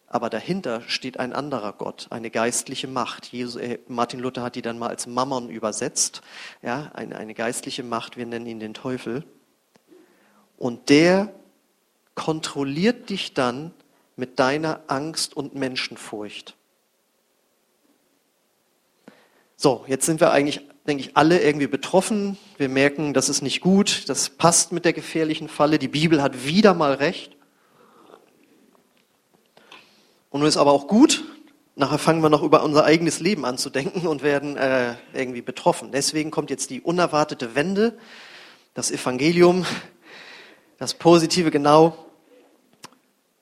aber 0.07 0.31
dahinter 0.31 0.81
steht 0.87 1.19
ein 1.19 1.31
anderer 1.31 1.73
Gott, 1.73 2.07
eine 2.09 2.31
geistliche 2.31 2.87
Macht. 2.87 3.27
Jesus, 3.27 3.61
äh, 3.61 3.77
Martin 3.87 4.19
Luther 4.19 4.41
hat 4.41 4.55
die 4.55 4.63
dann 4.63 4.79
mal 4.79 4.89
als 4.89 5.05
Mammon 5.05 5.49
übersetzt, 5.49 6.21
ja, 6.63 6.89
eine, 6.95 7.17
eine 7.17 7.35
geistliche 7.35 7.83
Macht, 7.83 8.17
wir 8.17 8.25
nennen 8.25 8.47
ihn 8.47 8.59
den 8.59 8.73
Teufel. 8.73 9.23
Und 10.57 10.89
der 10.89 11.31
kontrolliert 12.15 13.11
dich 13.11 13.35
dann 13.35 13.71
mit 14.15 14.39
deiner 14.39 14.81
Angst 14.87 15.37
und 15.37 15.53
Menschenfurcht. 15.53 16.55
So, 19.61 19.83
jetzt 19.87 20.05
sind 20.05 20.21
wir 20.21 20.31
eigentlich 20.31 20.61
denke 20.87 21.03
ich, 21.03 21.17
alle 21.17 21.41
irgendwie 21.41 21.67
betroffen. 21.67 22.37
Wir 22.57 22.69
merken, 22.69 23.13
das 23.13 23.27
ist 23.27 23.41
nicht 23.41 23.59
gut, 23.59 24.07
das 24.07 24.29
passt 24.29 24.71
mit 24.71 24.85
der 24.85 24.93
gefährlichen 24.93 25.49
Falle. 25.49 25.79
Die 25.79 25.89
Bibel 25.89 26.23
hat 26.23 26.45
wieder 26.45 26.73
mal 26.73 26.93
recht. 26.93 27.35
Und 30.29 30.39
nun 30.39 30.47
ist 30.47 30.55
aber 30.55 30.71
auch 30.71 30.87
gut, 30.87 31.25
nachher 31.75 31.99
fangen 31.99 32.23
wir 32.23 32.29
noch 32.29 32.41
über 32.41 32.63
unser 32.63 32.85
eigenes 32.85 33.19
Leben 33.19 33.43
an 33.43 33.57
zu 33.57 33.69
denken 33.69 34.07
und 34.07 34.23
werden 34.23 34.55
äh, 34.55 34.95
irgendwie 35.13 35.41
betroffen. 35.41 35.91
Deswegen 35.91 36.31
kommt 36.31 36.49
jetzt 36.49 36.69
die 36.69 36.79
unerwartete 36.79 37.53
Wende, 37.53 37.97
das 38.73 38.91
Evangelium, 38.91 39.65
das 40.77 40.93
Positive 40.93 41.51
genau. 41.51 42.05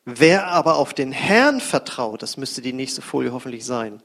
Wer 0.04 0.48
aber 0.48 0.78
auf 0.78 0.96
den 0.96 1.12
Herrn 1.12 1.62
vertraut, 1.62 2.24
das 2.24 2.38
müsste 2.38 2.62
die 2.62 2.74
nächste 2.74 3.04
Folie 3.04 3.34
hoffentlich 3.34 3.66
sein, 3.66 4.02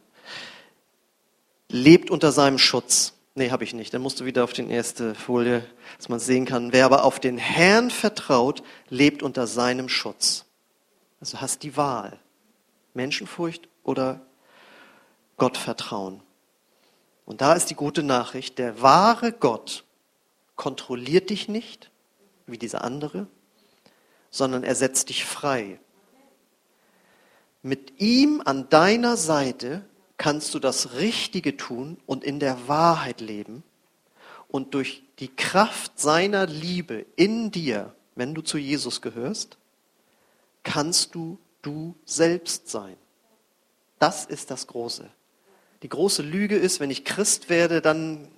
lebt 1.72 2.10
unter 2.10 2.30
seinem 2.30 2.58
Schutz. 2.58 3.14
Nee, 3.34 3.50
habe 3.50 3.64
ich 3.64 3.72
nicht. 3.72 3.92
Dann 3.94 4.02
musst 4.02 4.20
du 4.20 4.24
wieder 4.24 4.44
auf 4.44 4.52
die 4.52 4.68
erste 4.68 5.14
Folie, 5.14 5.64
dass 5.96 6.08
man 6.08 6.20
sehen 6.20 6.44
kann. 6.44 6.72
Wer 6.72 6.84
aber 6.84 7.04
auf 7.04 7.18
den 7.18 7.38
Herrn 7.38 7.90
vertraut, 7.90 8.62
lebt 8.88 9.22
unter 9.22 9.46
seinem 9.46 9.88
Schutz. 9.88 10.44
Also 11.20 11.40
hast 11.40 11.62
die 11.62 11.76
Wahl. 11.76 12.18
Menschenfurcht 12.94 13.68
oder 13.82 14.20
Gottvertrauen. 15.38 16.20
Und 17.24 17.40
da 17.40 17.54
ist 17.54 17.70
die 17.70 17.74
gute 17.74 18.02
Nachricht, 18.02 18.58
der 18.58 18.82
wahre 18.82 19.32
Gott 19.32 19.84
kontrolliert 20.56 21.30
dich 21.30 21.48
nicht, 21.48 21.90
wie 22.46 22.58
dieser 22.58 22.84
andere, 22.84 23.26
sondern 24.30 24.62
er 24.62 24.74
setzt 24.74 25.08
dich 25.08 25.24
frei. 25.24 25.80
Mit 27.62 28.00
ihm 28.00 28.42
an 28.44 28.68
deiner 28.68 29.16
Seite 29.16 29.84
kannst 30.22 30.54
du 30.54 30.60
das 30.60 30.92
Richtige 30.98 31.56
tun 31.56 31.96
und 32.06 32.22
in 32.22 32.38
der 32.38 32.68
Wahrheit 32.68 33.20
leben 33.20 33.64
und 34.46 34.72
durch 34.74 35.02
die 35.18 35.26
Kraft 35.26 35.98
seiner 35.98 36.46
Liebe 36.46 37.04
in 37.16 37.50
dir, 37.50 37.92
wenn 38.14 38.32
du 38.32 38.40
zu 38.40 38.56
Jesus 38.56 39.02
gehörst, 39.02 39.58
kannst 40.62 41.16
du 41.16 41.38
du 41.62 41.96
selbst 42.04 42.68
sein. 42.70 42.94
Das 43.98 44.24
ist 44.24 44.52
das 44.52 44.68
Große. 44.68 45.10
Die 45.82 45.88
große 45.88 46.22
Lüge 46.22 46.54
ist, 46.54 46.78
wenn 46.78 46.92
ich 46.92 47.04
Christ 47.04 47.50
werde, 47.50 47.80
dann 47.80 48.28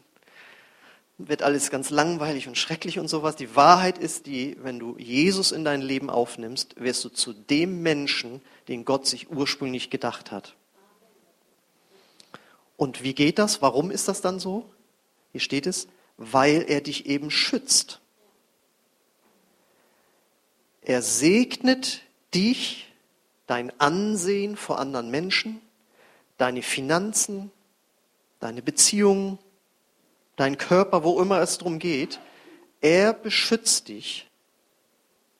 wird 1.19 1.43
alles 1.43 1.71
ganz 1.71 1.91
langweilig 1.91 2.49
und 2.49 2.57
schrecklich 2.57 2.99
und 2.99 3.09
sowas. 3.09 3.37
Die 3.37 3.57
Wahrheit 3.57 3.99
ist 3.99 4.25
die, 4.25 4.57
wenn 4.63 4.79
du 4.79 4.97
Jesus 4.97 5.53
in 5.53 5.67
dein 5.67 5.83
Leben 5.83 6.09
aufnimmst, 6.09 6.81
wirst 6.81 7.05
du 7.05 7.11
zu 7.11 7.35
dem 7.35 7.83
Menschen, 7.83 8.41
den 8.69 8.87
Gott 8.87 9.07
sich 9.07 9.31
ursprünglich 9.31 9.91
gedacht 9.91 10.31
hat. 10.31 10.55
Und 12.77 13.03
wie 13.03 13.15
geht 13.15 13.39
das? 13.39 13.63
Warum 13.63 13.91
ist 13.91 14.09
das 14.09 14.21
dann 14.21 14.41
so? 14.41 14.69
Hier 15.33 15.41
steht 15.41 15.67
es, 15.67 15.89
weil 16.17 16.65
er 16.69 16.81
dich 16.81 17.07
eben 17.07 17.31
schützt. 17.31 18.01
Er 20.83 21.03
segnet 21.03 22.03
dich, 22.35 22.93
dein 23.47 23.79
Ansehen 23.81 24.57
vor 24.57 24.79
anderen 24.79 25.11
Menschen, 25.11 25.61
deine 26.39 26.63
Finanzen, 26.63 27.51
deine 28.41 28.63
Beziehungen, 28.63 29.39
dein 30.37 30.59
Körper, 30.59 31.05
wo 31.05 31.21
immer 31.21 31.41
es 31.41 31.59
darum 31.59 31.79
geht. 31.79 32.21
Er 32.81 33.13
beschützt 33.13 33.89
dich, 33.89 34.29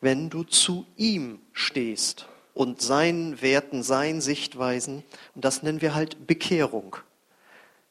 wenn 0.01 0.31
du 0.31 0.45
zu 0.45 0.87
ihm 0.97 1.41
stehst 1.53 2.27
und 2.53 2.81
seinen 2.81 3.43
Werten, 3.43 3.83
seinen 3.83 4.21
Sichtweisen. 4.21 5.03
Und 5.35 5.45
das 5.45 5.63
nennen 5.63 5.81
wir 5.81 5.95
halt 5.95 6.27
Bekehrung 6.27 6.97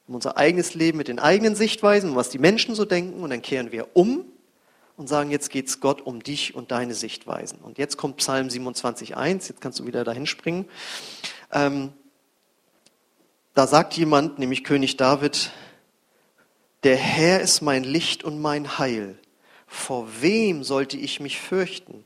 um 0.07 0.15
unser 0.15 0.37
eigenes 0.37 0.73
Leben 0.73 0.97
mit 0.97 1.07
den 1.07 1.19
eigenen 1.19 1.55
Sichtweisen, 1.55 2.15
was 2.15 2.29
die 2.29 2.39
Menschen 2.39 2.75
so 2.75 2.85
denken, 2.85 3.21
und 3.23 3.29
dann 3.29 3.41
kehren 3.41 3.71
wir 3.71 3.95
um 3.95 4.25
und 4.97 5.07
sagen, 5.07 5.31
jetzt 5.31 5.49
geht 5.49 5.67
es 5.67 5.79
Gott 5.79 6.01
um 6.01 6.21
dich 6.21 6.55
und 6.55 6.71
deine 6.71 6.93
Sichtweisen. 6.93 7.59
Und 7.59 7.77
jetzt 7.77 7.97
kommt 7.97 8.17
Psalm 8.17 8.47
27.1, 8.47 9.49
jetzt 9.49 9.61
kannst 9.61 9.79
du 9.79 9.87
wieder 9.87 10.03
dahin 10.03 10.27
springen. 10.27 10.65
Ähm, 11.51 11.93
da 13.53 13.67
sagt 13.67 13.95
jemand, 13.95 14.39
nämlich 14.39 14.63
König 14.63 14.97
David, 14.97 15.51
Der 16.83 16.97
Herr 16.97 17.39
ist 17.39 17.61
mein 17.61 17.85
Licht 17.85 18.25
und 18.25 18.41
mein 18.41 18.77
Heil. 18.77 19.17
Vor 19.67 20.07
wem 20.19 20.63
sollte 20.63 20.97
ich 20.97 21.21
mich 21.21 21.39
fürchten? 21.39 22.03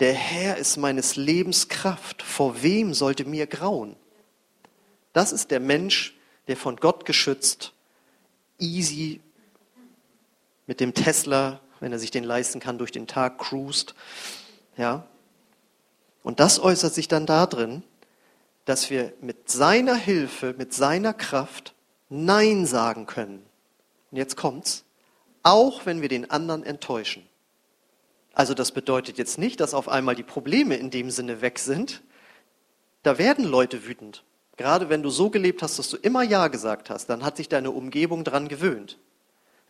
Der 0.00 0.12
Herr 0.12 0.56
ist 0.56 0.76
meines 0.76 1.14
Lebens 1.14 1.68
Kraft. 1.68 2.22
Vor 2.22 2.62
wem 2.62 2.94
sollte 2.94 3.24
mir 3.24 3.46
grauen? 3.46 3.94
Das 5.12 5.30
ist 5.30 5.52
der 5.52 5.60
Mensch, 5.60 6.14
der 6.48 6.56
von 6.56 6.76
Gott 6.76 7.04
geschützt, 7.04 7.72
easy 8.58 9.20
mit 10.66 10.80
dem 10.80 10.94
Tesla, 10.94 11.60
wenn 11.80 11.92
er 11.92 11.98
sich 11.98 12.10
den 12.10 12.24
leisten 12.24 12.60
kann, 12.60 12.78
durch 12.78 12.92
den 12.92 13.06
Tag 13.06 13.38
cruist. 13.38 13.94
Ja. 14.76 15.06
Und 16.22 16.40
das 16.40 16.60
äußert 16.60 16.94
sich 16.94 17.08
dann 17.08 17.26
darin, 17.26 17.82
dass 18.64 18.90
wir 18.90 19.12
mit 19.20 19.50
seiner 19.50 19.96
Hilfe, 19.96 20.54
mit 20.56 20.72
seiner 20.72 21.12
Kraft 21.12 21.74
Nein 22.08 22.66
sagen 22.66 23.06
können. 23.06 23.44
Und 24.10 24.18
jetzt 24.18 24.36
kommt's. 24.36 24.84
Auch 25.42 25.86
wenn 25.86 26.02
wir 26.02 26.08
den 26.08 26.30
anderen 26.30 26.62
enttäuschen. 26.62 27.26
Also 28.32 28.54
das 28.54 28.70
bedeutet 28.72 29.18
jetzt 29.18 29.38
nicht, 29.38 29.60
dass 29.60 29.74
auf 29.74 29.88
einmal 29.88 30.14
die 30.14 30.22
Probleme 30.22 30.76
in 30.76 30.90
dem 30.90 31.10
Sinne 31.10 31.40
weg 31.40 31.58
sind. 31.58 32.02
Da 33.02 33.18
werden 33.18 33.44
Leute 33.44 33.84
wütend. 33.84 34.22
Gerade 34.56 34.88
wenn 34.88 35.02
du 35.02 35.10
so 35.10 35.30
gelebt 35.30 35.62
hast, 35.62 35.78
dass 35.78 35.88
du 35.88 35.96
immer 35.96 36.22
Ja 36.22 36.48
gesagt 36.48 36.90
hast, 36.90 37.06
dann 37.06 37.24
hat 37.24 37.36
sich 37.36 37.48
deine 37.48 37.70
Umgebung 37.70 38.24
dran 38.24 38.48
gewöhnt. 38.48 38.98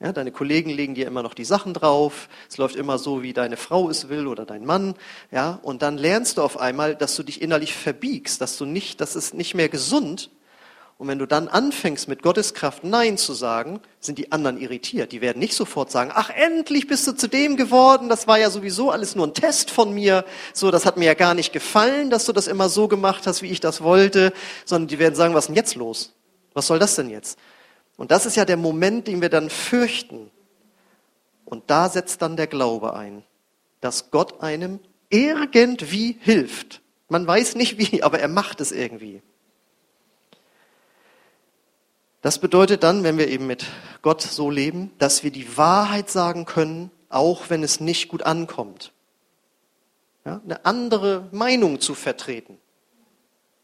Ja, 0.01 0.13
deine 0.13 0.33
Kollegen 0.33 0.71
legen 0.71 0.97
dir 0.97 1.07
immer 1.07 1.23
noch 1.23 1.35
die 1.35 1.45
Sachen 1.45 1.75
drauf. 1.75 2.29
Es 2.51 2.59
läuft 2.59 2.75
immer 2.75 2.99
so, 2.99 3.23
wie 3.23 3.33
deine 3.33 3.57
Frau 3.57 3.89
es 3.89 4.09
will 4.09 4.27
oder 4.27 4.45
dein 4.45 4.65
Mann. 4.65 4.95
Ja, 5.31 5.61
und 5.63 5.83
dann 5.83 5.97
lernst 5.97 6.39
du 6.39 6.43
auf 6.43 6.59
einmal, 6.59 6.97
dass 6.97 7.15
du 7.15 7.23
dich 7.23 7.41
innerlich 7.41 7.73
verbiegst, 7.73 8.41
dass 8.41 8.57
du 8.57 8.65
nicht, 8.65 9.01
das 9.01 9.15
ist 9.15 9.35
nicht 9.35 9.55
mehr 9.55 9.69
gesund, 9.69 10.31
und 11.03 11.09
wenn 11.09 11.19
du 11.19 11.27
dann 11.27 11.49
anfängst, 11.49 12.07
mit 12.07 12.23
Gottes 12.23 12.55
Kraft 12.55 12.85
Nein 12.85 13.19
zu 13.19 13.33
sagen, 13.33 13.81
sind 13.99 14.19
die 14.19 14.31
anderen 14.31 14.57
irritiert. 14.57 15.11
Die 15.11 15.21
werden 15.21 15.41
nicht 15.41 15.55
sofort 15.55 15.91
sagen, 15.91 16.13
ach, 16.15 16.31
endlich 16.31 16.87
bist 16.87 17.09
du 17.09 17.13
zu 17.13 17.27
dem 17.27 17.57
geworden, 17.57 18.09
das 18.09 18.29
war 18.29 18.39
ja 18.39 18.51
sowieso 18.51 18.93
alles 18.93 19.17
nur 19.17 19.27
ein 19.27 19.35
Test 19.35 19.73
von 19.73 19.93
mir, 19.93 20.25
so, 20.55 20.71
das 20.71 20.87
hat 20.87 20.99
mir 20.99 21.07
ja 21.07 21.15
gar 21.15 21.35
nicht 21.35 21.53
gefallen, 21.53 22.09
dass 22.09 22.27
du 22.27 22.33
das 22.33 22.47
immer 22.47 22.69
so 22.69 22.87
gemacht 22.87 23.27
hast, 23.27 23.43
wie 23.43 23.49
ich 23.49 23.59
das 23.59 23.83
wollte, 23.83 24.33
sondern 24.65 24.87
die 24.87 25.01
werden 25.01 25.17
sagen, 25.17 25.35
was 25.35 25.47
ist 25.47 25.49
denn 25.49 25.57
jetzt 25.57 25.75
los? 25.75 26.13
Was 26.55 26.69
soll 26.69 26.79
das 26.79 26.95
denn 26.95 27.11
jetzt? 27.11 27.37
Und 27.97 28.13
das 28.13 28.25
ist 28.25 28.37
ja 28.37 28.45
der 28.45 28.57
Moment, 28.57 29.09
den 29.09 29.21
wir 29.21 29.29
dann 29.29 29.51
fürchten. 29.51 30.31
Und 31.45 31.65
da 31.67 31.89
setzt 31.89 32.23
dann 32.23 32.37
der 32.37 32.47
Glaube 32.47 32.95
ein, 32.95 33.25
dass 33.81 34.13
Gott 34.13 34.41
einem 34.41 34.79
irgendwie 35.11 36.17
hilft. 36.21 36.81
Man 37.09 37.27
weiß 37.27 37.57
nicht 37.57 37.77
wie, 37.77 38.05
aber 38.05 38.21
er 38.21 38.29
macht 38.29 38.61
es 38.61 38.71
irgendwie. 38.71 39.21
Das 42.23 42.39
bedeutet 42.39 42.85
dann, 42.85 43.03
wenn 43.03 43.19
wir 43.19 43.29
eben 43.29 43.49
mit 43.49 43.67
Gott 44.01 44.23
so 44.23 44.49
leben, 44.49 44.93
dass 44.99 45.25
wir 45.25 45.33
die 45.33 45.57
Wahrheit 45.57 46.09
sagen 46.09 46.45
können, 46.45 46.91
auch 47.09 47.51
wenn 47.51 47.65
es 47.65 47.81
nicht 47.81 48.09
gut 48.09 48.23
ankommt. 48.23 48.93
Ja, 50.25 50.41
eine 50.45 50.65
andere 50.65 51.29
Meinung 51.33 51.81
zu 51.81 51.95
vertreten. 51.95 52.59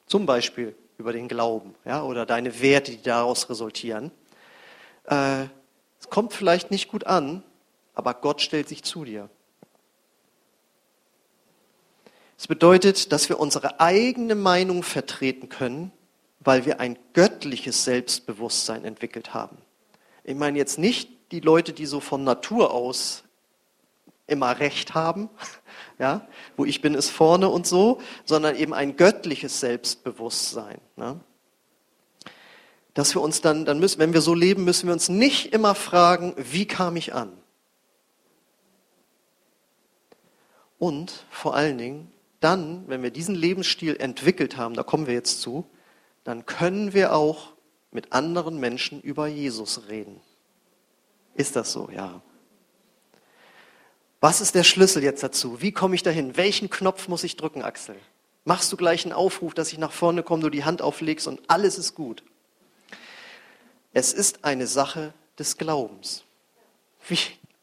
Zum 0.07 0.27
Beispiel 0.27 0.75
über 0.99 1.13
den 1.13 1.29
Glauben 1.29 1.77
ja, 1.85 2.03
oder 2.03 2.27
deine 2.27 2.61
Werte, 2.61 2.91
die 2.91 3.03
daraus 3.03 3.49
resultieren. 3.49 4.11
Äh, 5.05 5.45
es 6.01 6.11
kommt 6.11 6.33
vielleicht 6.33 6.73
nicht 6.73 6.89
gut 6.89 7.07
an, 7.07 7.45
aber 7.95 8.15
Gott 8.15 8.41
stellt 8.41 8.69
sich 8.69 8.83
zu 8.83 9.05
dir. 9.05 9.31
Es 12.37 12.49
bedeutet, 12.49 13.13
dass 13.13 13.29
wir 13.29 13.39
unsere 13.39 13.79
eigene 13.79 14.35
Meinung 14.35 14.83
vertreten 14.83 15.49
können, 15.49 15.93
weil 16.49 16.65
wir 16.65 16.81
ein 16.81 16.99
göttliches 17.13 17.85
Selbstbewusstsein 17.85 18.87
entwickelt 18.87 19.35
haben. 19.35 19.59
Ich 20.25 20.35
meine 20.35 20.57
jetzt 20.57 20.79
nicht 20.79 21.11
die 21.31 21.41
Leute, 21.41 21.75
die 21.75 21.85
so 21.85 22.01
von 22.01 22.25
Natur 22.25 22.73
aus 22.73 23.25
immer 24.27 24.59
Recht 24.59 24.95
haben, 24.95 25.29
ja, 25.99 26.27
wo 26.57 26.65
ich 26.65 26.81
bin 26.81 26.95
ist 26.95 27.11
vorne 27.11 27.51
und 27.51 27.67
so, 27.67 28.01
sondern 28.25 28.57
eben 28.57 28.73
ein 28.73 28.97
göttliches 28.97 29.61
Selbstbewusstsein. 29.61 30.79
Ne? 30.97 31.21
Dass 32.95 33.15
wir 33.15 33.21
uns 33.21 33.43
dann, 33.43 33.67
dann 33.67 33.79
müssen, 33.79 33.99
wenn 33.99 34.15
wir 34.15 34.23
so 34.23 34.33
leben, 34.33 34.65
müssen 34.65 34.87
wir 34.87 34.95
uns 34.95 35.11
nicht 35.11 35.53
immer 35.53 35.75
fragen, 35.75 36.33
wie 36.39 36.65
kam 36.65 36.97
ich 36.97 37.13
an? 37.13 37.31
Und 40.79 41.27
vor 41.29 41.55
allen 41.55 41.77
Dingen, 41.77 42.11
dann, 42.41 42.85
wenn 42.87 43.03
wir 43.03 43.11
diesen 43.11 43.35
Lebensstil 43.35 43.97
entwickelt 44.01 44.57
haben, 44.57 44.73
da 44.73 44.83
kommen 44.83 45.07
wir 45.07 45.13
jetzt 45.13 45.43
zu, 45.43 45.69
dann 46.29 46.45
können 46.45 46.93
wir 46.93 47.15
auch 47.15 47.55
mit 47.91 48.13
anderen 48.13 48.61
Menschen 48.61 49.01
über 49.01 49.29
Jesus 49.29 49.89
reden. 49.89 50.21
Ist 51.33 51.57
das 51.57 51.73
so? 51.73 51.89
Ja. 51.91 52.21
Was 54.21 54.43
ist 54.43 54.55
der 54.55 54.63
Schlüssel 54.63 55.03
jetzt 55.03 55.23
dazu? 55.23 55.63
Wie 55.63 55.73
komme 55.73 55.95
ich 55.95 56.03
dahin? 56.03 56.37
Welchen 56.37 56.69
Knopf 56.69 57.09
muss 57.09 57.25
ich 57.25 57.37
drücken, 57.37 57.63
Axel? 57.63 57.97
Machst 58.45 58.71
du 58.71 58.77
gleich 58.77 59.07
einen 59.07 59.15
Aufruf, 59.15 59.55
dass 59.55 59.73
ich 59.73 59.79
nach 59.79 59.91
vorne 59.91 60.23
komme, 60.23 60.43
du 60.43 60.51
die 60.51 60.65
Hand 60.65 60.83
auflegst 60.83 61.27
und 61.27 61.41
alles 61.49 61.79
ist 61.79 61.95
gut? 61.95 62.23
Es 63.95 64.13
ist 64.13 64.45
eine 64.45 64.67
Sache 64.67 65.15
des 65.39 65.57
Glaubens. 65.57 66.25
Wie 67.09 67.17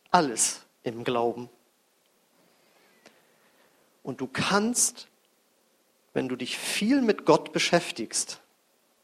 alles 0.09 0.61
im 0.81 1.03
Glauben. 1.03 1.49
Und 4.01 4.21
du 4.21 4.25
kannst, 4.25 5.07
wenn 6.13 6.27
du 6.27 6.35
dich 6.35 6.57
viel 6.57 7.03
mit 7.03 7.27
Gott 7.27 7.53
beschäftigst, 7.53 8.41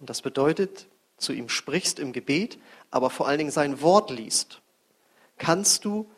und 0.02 0.10
das 0.10 0.22
bedeutet, 0.22 0.88
zu 1.18 1.32
ihm 1.32 1.48
sprichst 1.48 2.00
im 2.00 2.12
Gebet, 2.12 2.58
aber 2.90 3.10
vor 3.10 3.28
allen 3.28 3.38
Dingen 3.38 3.52
sein 3.52 3.82
Wort 3.82 4.10
liest, 4.10 4.62
kannst 5.38 5.86
du 5.86 6.10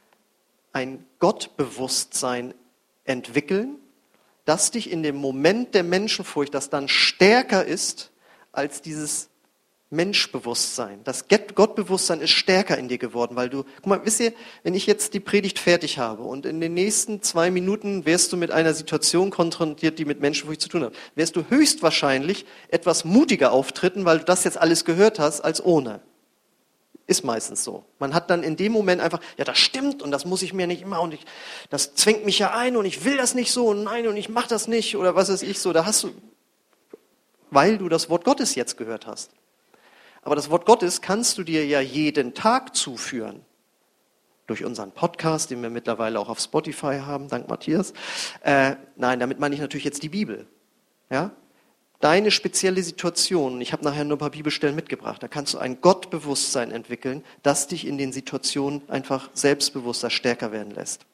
ein 0.71 1.05
Gottbewusstsein 1.19 2.53
entwickeln, 3.03 3.75
das 4.45 4.71
dich 4.71 4.89
in 4.89 5.03
dem 5.03 5.17
Moment 5.17 5.75
der 5.75 5.83
Menschenfurcht, 5.83 6.53
das 6.53 6.69
dann 6.69 6.87
stärker 6.87 7.65
ist 7.65 8.11
als 8.53 8.81
dieses 8.81 9.29
Menschbewusstsein. 9.93 10.99
Das 11.03 11.25
Gottbewusstsein 11.27 12.19
ist 12.19 12.31
stärker 12.31 12.77
in 12.77 12.87
dir 12.87 12.97
geworden, 12.97 13.35
weil 13.35 13.49
du, 13.49 13.63
guck 13.77 13.87
mal, 13.87 14.01
wisst 14.03 14.19
ihr, 14.19 14.33
wenn 14.63 14.73
ich 14.73 14.85
jetzt 14.87 15.13
die 15.13 15.19
Predigt 15.19 15.59
fertig 15.59 15.99
habe 15.99 16.23
und 16.23 16.45
in 16.45 16.59
den 16.59 16.73
nächsten 16.73 17.21
zwei 17.21 17.51
Minuten 17.51 18.05
wärst 18.05 18.33
du 18.33 18.37
mit 18.37 18.51
einer 18.51 18.73
Situation 18.73 19.29
konfrontiert, 19.29 19.99
die 19.99 20.05
mit 20.05 20.19
Menschenfurcht 20.19 20.61
zu 20.61 20.69
tun 20.69 20.83
hat, 20.83 20.93
wärst 21.15 21.35
du 21.35 21.45
höchstwahrscheinlich 21.47 22.45
etwas 22.69 23.05
mutiger 23.05 23.51
auftreten, 23.51 24.03
weil 24.03 24.19
du 24.19 24.25
das 24.25 24.43
jetzt 24.43 24.57
alles 24.57 24.83
gehört 24.83 25.19
hast, 25.19 25.41
als 25.41 25.63
ohne. 25.63 26.01
Ist 27.05 27.23
meistens 27.23 27.63
so. 27.63 27.83
Man 27.99 28.13
hat 28.13 28.29
dann 28.29 28.43
in 28.43 28.55
dem 28.55 28.71
Moment 28.71 29.01
einfach, 29.01 29.19
ja, 29.37 29.43
das 29.43 29.57
stimmt 29.57 30.01
und 30.01 30.11
das 30.11 30.25
muss 30.25 30.41
ich 30.41 30.53
mir 30.53 30.67
nicht 30.67 30.81
immer 30.81 31.01
und 31.01 31.13
ich, 31.13 31.25
das 31.69 31.95
zwingt 31.95 32.25
mich 32.25 32.39
ja 32.39 32.51
ein 32.55 32.77
und 32.77 32.85
ich 32.85 33.05
will 33.05 33.17
das 33.17 33.35
nicht 33.35 33.51
so 33.51 33.67
und 33.67 33.83
nein 33.83 34.07
und 34.07 34.15
ich 34.15 34.29
mach 34.29 34.47
das 34.47 34.67
nicht 34.67 34.95
oder 34.95 35.13
was 35.13 35.29
ist 35.29 35.43
ich 35.43 35.59
so. 35.59 35.73
Da 35.73 35.85
hast 35.85 36.03
du, 36.03 36.11
weil 37.51 37.77
du 37.77 37.89
das 37.89 38.09
Wort 38.09 38.23
Gottes 38.23 38.55
jetzt 38.55 38.77
gehört 38.77 39.05
hast. 39.05 39.31
Aber 40.23 40.35
das 40.35 40.49
Wort 40.49 40.65
Gottes 40.65 41.01
kannst 41.01 41.37
du 41.37 41.43
dir 41.43 41.65
ja 41.65 41.81
jeden 41.81 42.33
Tag 42.33 42.75
zuführen. 42.75 43.41
Durch 44.47 44.65
unseren 44.65 44.91
Podcast, 44.91 45.51
den 45.51 45.61
wir 45.61 45.69
mittlerweile 45.69 46.19
auch 46.19 46.29
auf 46.29 46.39
Spotify 46.39 46.99
haben, 47.05 47.29
dank 47.29 47.47
Matthias. 47.47 47.93
Äh, 48.41 48.75
nein, 48.95 49.19
damit 49.19 49.39
meine 49.39 49.55
ich 49.55 49.61
natürlich 49.61 49.85
jetzt 49.85 50.03
die 50.03 50.09
Bibel. 50.09 50.47
Ja? 51.09 51.31
Deine 52.01 52.31
spezielle 52.31 52.83
Situation, 52.83 53.61
ich 53.61 53.71
habe 53.71 53.85
nachher 53.85 54.03
nur 54.03 54.17
ein 54.17 54.19
paar 54.19 54.31
Bibelstellen 54.31 54.75
mitgebracht, 54.75 55.23
da 55.23 55.29
kannst 55.29 55.53
du 55.53 55.59
ein 55.59 55.79
Gottbewusstsein 55.79 56.71
entwickeln, 56.71 57.23
das 57.43 57.67
dich 57.67 57.87
in 57.87 57.97
den 57.97 58.11
Situationen 58.11 58.81
einfach 58.89 59.29
selbstbewusster, 59.33 60.09
stärker 60.09 60.51
werden 60.51 60.71
lässt. 60.71 61.05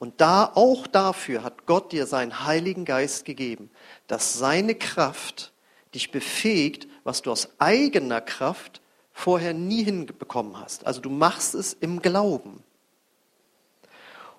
Und 0.00 0.20
da, 0.20 0.50
auch 0.54 0.88
dafür 0.88 1.44
hat 1.44 1.66
Gott 1.66 1.92
dir 1.92 2.06
seinen 2.06 2.44
Heiligen 2.44 2.84
Geist 2.84 3.24
gegeben, 3.24 3.70
dass 4.08 4.34
seine 4.34 4.74
Kraft 4.74 5.52
dich 5.94 6.10
befähigt, 6.10 6.88
was 7.04 7.22
du 7.22 7.30
aus 7.30 7.48
eigener 7.58 8.20
Kraft 8.20 8.80
vorher 9.12 9.52
nie 9.52 9.82
hinbekommen 9.82 10.58
hast. 10.60 10.86
Also 10.86 11.00
du 11.00 11.10
machst 11.10 11.54
es 11.54 11.72
im 11.72 12.00
Glauben. 12.02 12.62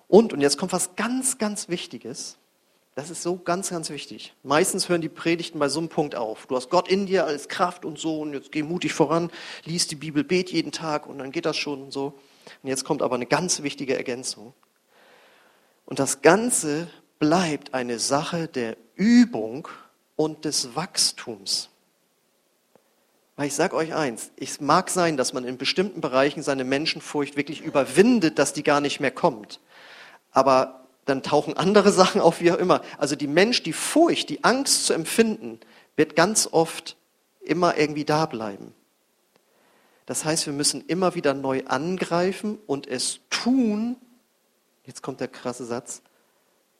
Und, 0.08 0.32
und 0.32 0.40
jetzt 0.40 0.58
kommt 0.58 0.72
was 0.72 0.96
ganz, 0.96 1.38
ganz 1.38 1.68
Wichtiges. 1.68 2.38
Das 2.96 3.10
ist 3.10 3.22
so 3.22 3.36
ganz, 3.36 3.70
ganz 3.70 3.90
wichtig. 3.90 4.34
Meistens 4.42 4.88
hören 4.88 5.00
die 5.00 5.08
Predigten 5.08 5.58
bei 5.58 5.68
so 5.68 5.78
einem 5.78 5.88
Punkt 5.88 6.16
auf. 6.16 6.46
Du 6.46 6.56
hast 6.56 6.70
Gott 6.70 6.88
in 6.88 7.06
dir 7.06 7.24
als 7.24 7.48
Kraft 7.48 7.84
und 7.84 7.98
so 7.98 8.20
und 8.20 8.32
jetzt 8.34 8.50
geh 8.52 8.62
mutig 8.62 8.92
voran, 8.92 9.30
lies 9.64 9.86
die 9.86 9.94
Bibel, 9.94 10.24
bet 10.24 10.50
jeden 10.50 10.72
Tag 10.72 11.06
und 11.06 11.18
dann 11.18 11.30
geht 11.30 11.46
das 11.46 11.56
schon 11.56 11.82
und 11.82 11.92
so. 11.92 12.18
Und 12.62 12.68
jetzt 12.68 12.84
kommt 12.84 13.02
aber 13.02 13.14
eine 13.14 13.26
ganz 13.26 13.62
wichtige 13.62 13.96
Ergänzung. 13.96 14.54
Und 15.86 15.98
das 15.98 16.22
Ganze 16.22 16.90
bleibt 17.18 17.74
eine 17.74 17.98
Sache 17.98 18.48
der 18.48 18.76
Übung 18.96 19.68
und 20.20 20.44
des 20.44 20.76
Wachstums. 20.76 21.70
Weil 23.36 23.46
ich 23.46 23.54
sage 23.54 23.74
euch 23.74 23.94
eins, 23.94 24.32
es 24.36 24.60
mag 24.60 24.90
sein, 24.90 25.16
dass 25.16 25.32
man 25.32 25.44
in 25.44 25.56
bestimmten 25.56 26.02
Bereichen 26.02 26.42
seine 26.42 26.62
Menschenfurcht 26.62 27.38
wirklich 27.38 27.62
überwindet, 27.62 28.38
dass 28.38 28.52
die 28.52 28.62
gar 28.62 28.82
nicht 28.82 29.00
mehr 29.00 29.12
kommt. 29.12 29.60
Aber 30.30 30.84
dann 31.06 31.22
tauchen 31.22 31.56
andere 31.56 31.90
Sachen 32.00 32.20
auf, 32.20 32.42
wie 32.42 32.52
auch 32.52 32.58
immer. 32.58 32.82
Also 32.98 33.16
die 33.16 33.28
Mensch, 33.28 33.62
die 33.62 33.72
Furcht, 33.72 34.28
die 34.28 34.44
Angst 34.44 34.84
zu 34.84 34.92
empfinden, 34.92 35.58
wird 35.96 36.16
ganz 36.16 36.46
oft 36.52 36.98
immer 37.40 37.78
irgendwie 37.78 38.04
da 38.04 38.26
bleiben. 38.26 38.74
Das 40.04 40.26
heißt, 40.26 40.44
wir 40.44 40.52
müssen 40.52 40.84
immer 40.86 41.14
wieder 41.14 41.32
neu 41.32 41.62
angreifen 41.64 42.58
und 42.66 42.86
es 42.86 43.20
tun, 43.30 43.96
jetzt 44.84 45.00
kommt 45.02 45.20
der 45.20 45.28
krasse 45.28 45.64
Satz, 45.64 46.02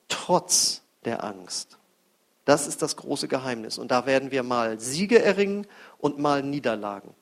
trotz 0.09 0.83
der 1.05 1.23
Angst. 1.23 1.79
Das 2.51 2.67
ist 2.67 2.81
das 2.81 2.97
große 2.97 3.29
Geheimnis. 3.29 3.77
Und 3.77 3.91
da 3.91 4.05
werden 4.05 4.29
wir 4.29 4.43
mal 4.43 4.77
Siege 4.77 5.23
erringen 5.23 5.65
und 5.99 6.19
mal 6.19 6.43
Niederlagen. 6.43 7.15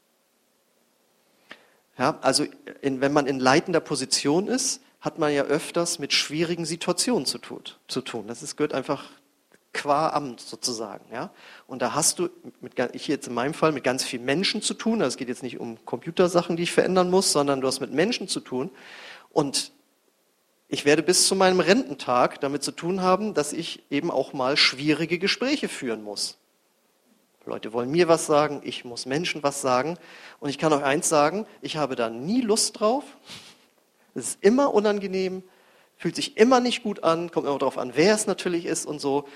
Ja, 2.00 2.18
also 2.22 2.46
in, 2.82 3.00
wenn 3.00 3.14
man 3.14 3.28
in 3.28 3.40
leitender 3.40 3.80
Position 3.80 4.48
ist, 4.48 4.82
hat 5.02 5.20
man 5.20 5.32
ja 5.32 5.44
öfters 5.44 6.00
mit 6.00 6.14
schwierigen 6.14 6.66
Situationen 6.66 7.28
zu, 7.28 7.38
tut, 7.38 7.78
zu 7.88 8.02
tun. 8.02 8.26
Das 8.28 8.42
ist, 8.42 8.56
gehört 8.56 8.74
einfach 8.74 9.06
qua 9.72 10.10
Amt 10.10 10.42
sozusagen. 10.42 11.06
Ja? 11.14 11.30
Und 11.68 11.84
da 11.84 11.94
hast 11.94 12.18
du, 12.18 12.30
mit, 12.60 12.74
ich 12.94 13.08
jetzt 13.08 13.28
in 13.28 13.36
meinem 13.36 13.54
Fall, 13.54 13.72
mit 13.72 13.84
ganz 13.84 14.04
vielen 14.04 14.26
Menschen 14.26 14.64
zu 14.64 14.74
tun. 14.74 15.00
Also 15.00 15.10
es 15.10 15.18
geht 15.18 15.28
jetzt 15.28 15.44
nicht 15.44 15.60
um 15.60 15.78
Computersachen, 15.86 16.58
die 16.58 16.64
ich 16.64 16.72
verändern 16.72 17.12
muss, 17.12 17.32
sondern 17.32 17.62
du 17.62 17.68
hast 17.68 17.82
mit 17.82 17.94
Menschen 17.94 18.28
zu 18.28 18.40
tun. 18.40 18.72
Und 19.30 19.74
ich 20.70 20.86
werde 20.86 21.02
bis 21.02 21.28
zu 21.28 21.36
meinem 21.36 21.60
Rententag 21.60 22.40
damit 22.42 22.64
zu 22.64 22.72
tun 22.72 23.02
haben, 23.02 23.34
dass 23.34 23.54
ich 23.54 23.84
eben 23.90 24.12
auch 24.12 24.34
mal 24.34 24.56
schwierige 24.56 25.18
Gespräche 25.18 25.68
führen 25.68 26.04
muss. 26.04 26.38
Leute 27.46 27.74
wollen 27.74 27.90
mir 27.90 28.08
was 28.08 28.28
sagen, 28.28 28.62
ich 28.64 28.86
muss 28.86 29.08
Menschen 29.08 29.42
was 29.42 29.62
sagen. 29.62 29.98
Und 30.40 30.50
ich 30.50 30.60
kann 30.60 30.72
euch 30.72 30.84
eins 30.84 31.10
sagen, 31.10 31.48
ich 31.62 31.78
habe 31.78 31.96
da 31.96 32.10
nie 32.10 32.42
Lust 32.42 32.80
drauf. 32.80 33.04
Es 34.14 34.28
ist 34.28 34.44
immer 34.44 34.74
unangenehm, 34.74 35.42
fühlt 35.98 36.16
sich 36.16 36.38
immer 36.38 36.60
nicht 36.60 36.84
gut 36.84 37.04
an, 37.04 37.32
kommt 37.32 37.48
immer 37.48 37.58
darauf 37.58 37.80
an, 37.80 37.94
wer 37.96 38.14
es 38.14 38.28
natürlich 38.28 38.66
ist 38.66 38.86
und 38.86 39.00
so. 39.00 39.28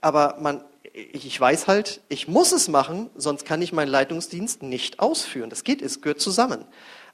Aber 0.00 0.36
man, 0.40 0.62
ich 0.92 1.40
weiß 1.40 1.66
halt, 1.66 2.00
ich 2.08 2.28
muss 2.28 2.52
es 2.52 2.68
machen, 2.68 3.10
sonst 3.16 3.44
kann 3.44 3.60
ich 3.60 3.72
meinen 3.72 3.88
Leitungsdienst 3.88 4.62
nicht 4.62 5.00
ausführen. 5.00 5.50
Das 5.50 5.64
geht, 5.64 5.82
es 5.82 6.00
gehört 6.00 6.20
zusammen. 6.20 6.64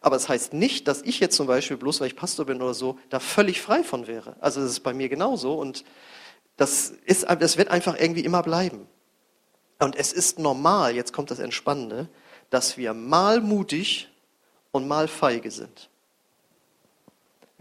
Aber 0.03 0.17
es 0.17 0.23
das 0.23 0.29
heißt 0.29 0.53
nicht, 0.53 0.89
dass 0.89 1.03
ich 1.03 1.21
jetzt 1.21 1.37
zum 1.37 1.47
Beispiel, 1.47 1.77
bloß 1.77 2.01
weil 2.01 2.09
ich 2.09 2.17
Pastor 2.17 2.45
bin 2.45 2.61
oder 2.61 2.75
so, 2.75 2.99
da 3.09 3.21
völlig 3.21 3.61
frei 3.61 3.85
von 3.85 4.09
wäre. 4.09 4.37
Also 4.41 4.61
das 4.61 4.73
ist 4.73 4.81
bei 4.81 4.93
mir 4.93 5.09
genauso 5.09 5.55
und 5.55 5.85
das, 6.57 6.91
ist, 7.05 7.25
das 7.39 7.57
wird 7.57 7.69
einfach 7.69 7.99
irgendwie 7.99 8.25
immer 8.25 8.43
bleiben. 8.43 8.89
Und 9.79 9.97
es 9.97 10.13
ist 10.13 10.39
normal, 10.39 10.95
jetzt 10.95 11.13
kommt 11.13 11.31
das 11.31 11.39
Entspannende, 11.39 12.09
dass 12.51 12.77
wir 12.77 12.95
mal 12.95 13.41
mutig 13.41 14.09
und 14.73 14.87
mal 14.87 15.09
feige 15.09 15.51
sind. 15.51 15.89